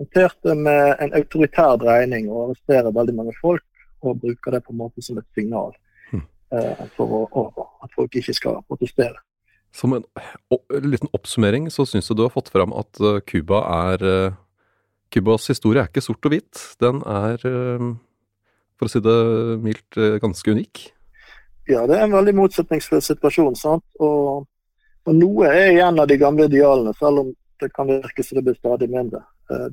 [0.00, 3.64] håndtert med en autoritær dreining og arresterer veldig mange folk
[4.00, 5.74] og bruker det på en måte som et signal
[6.12, 6.22] mm.
[6.56, 9.20] eh, for å, å, at folk ikke skal protestere.
[9.76, 10.06] Som en,
[10.50, 14.06] en liten oppsummering så syns du du har fått fram at eh, Cuba er
[15.12, 16.64] Cubas uh, historie er ikke sort og hvit.
[16.80, 17.44] Den er,
[18.78, 19.18] for å si det
[19.62, 20.88] mildt, ganske unik.
[21.70, 23.56] Ja, det er en veldig motsetningsfull situasjon.
[23.58, 23.84] sant?
[24.02, 24.46] Og,
[25.04, 28.44] og, noe er igjen av de gamle idealene, selv om det kan virke som det
[28.46, 29.22] blir stadig mindre.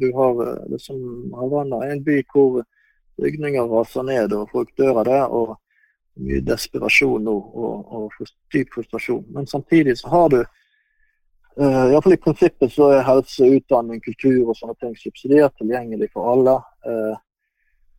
[0.01, 0.39] Du har
[0.71, 0.99] liksom
[1.37, 2.63] Havanna, en by hvor
[3.21, 5.23] bygninger raser ned og folk dør av det.
[5.39, 5.55] og
[6.17, 9.25] Mye desperasjon nå og, og dyp frustrasjon.
[9.35, 10.39] Men samtidig så har du
[11.57, 16.29] Uh, Iallfall i prinsippet så er helse, utdanning, kultur og sånne ting subsidiert tilgjengelig for
[16.29, 16.53] alle.
[16.85, 17.15] Uh,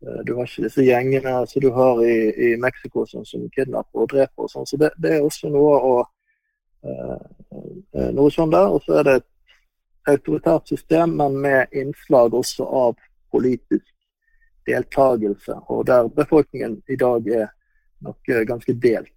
[0.06, 4.04] uh, du har ikke disse gjengene som du har i, i Mexico som, som kidnapper
[4.04, 4.44] og dreper.
[4.44, 5.96] og sånn, så det, det, er også noe å
[8.14, 8.70] noe sånn der.
[8.70, 9.28] Og så er det et
[10.08, 12.96] autoritært system, men med innslag også av
[13.32, 13.86] politisk
[14.68, 17.48] deltakelse, og der befolkningen i dag er
[18.04, 19.12] nok eh, ganske delt.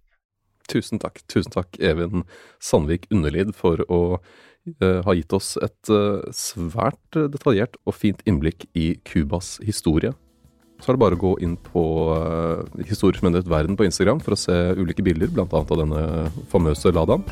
[0.70, 2.24] Tusen takk, tusen takk Even
[2.62, 8.68] Sandvik Underlid for å uh, ha gitt oss et uh, svært detaljert og fint innblikk
[8.78, 10.14] i Cubas historie.
[10.82, 11.84] Så er det bare å gå inn på
[12.14, 15.46] uh, Historisk myndighet verden på Instagram for å se ulike bilder, bl.a.
[15.50, 17.26] av denne famøse Ladaen.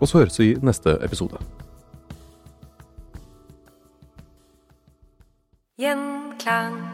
[0.00, 1.40] Og så høres vi i neste episode.
[5.76, 6.93] Gjenklang.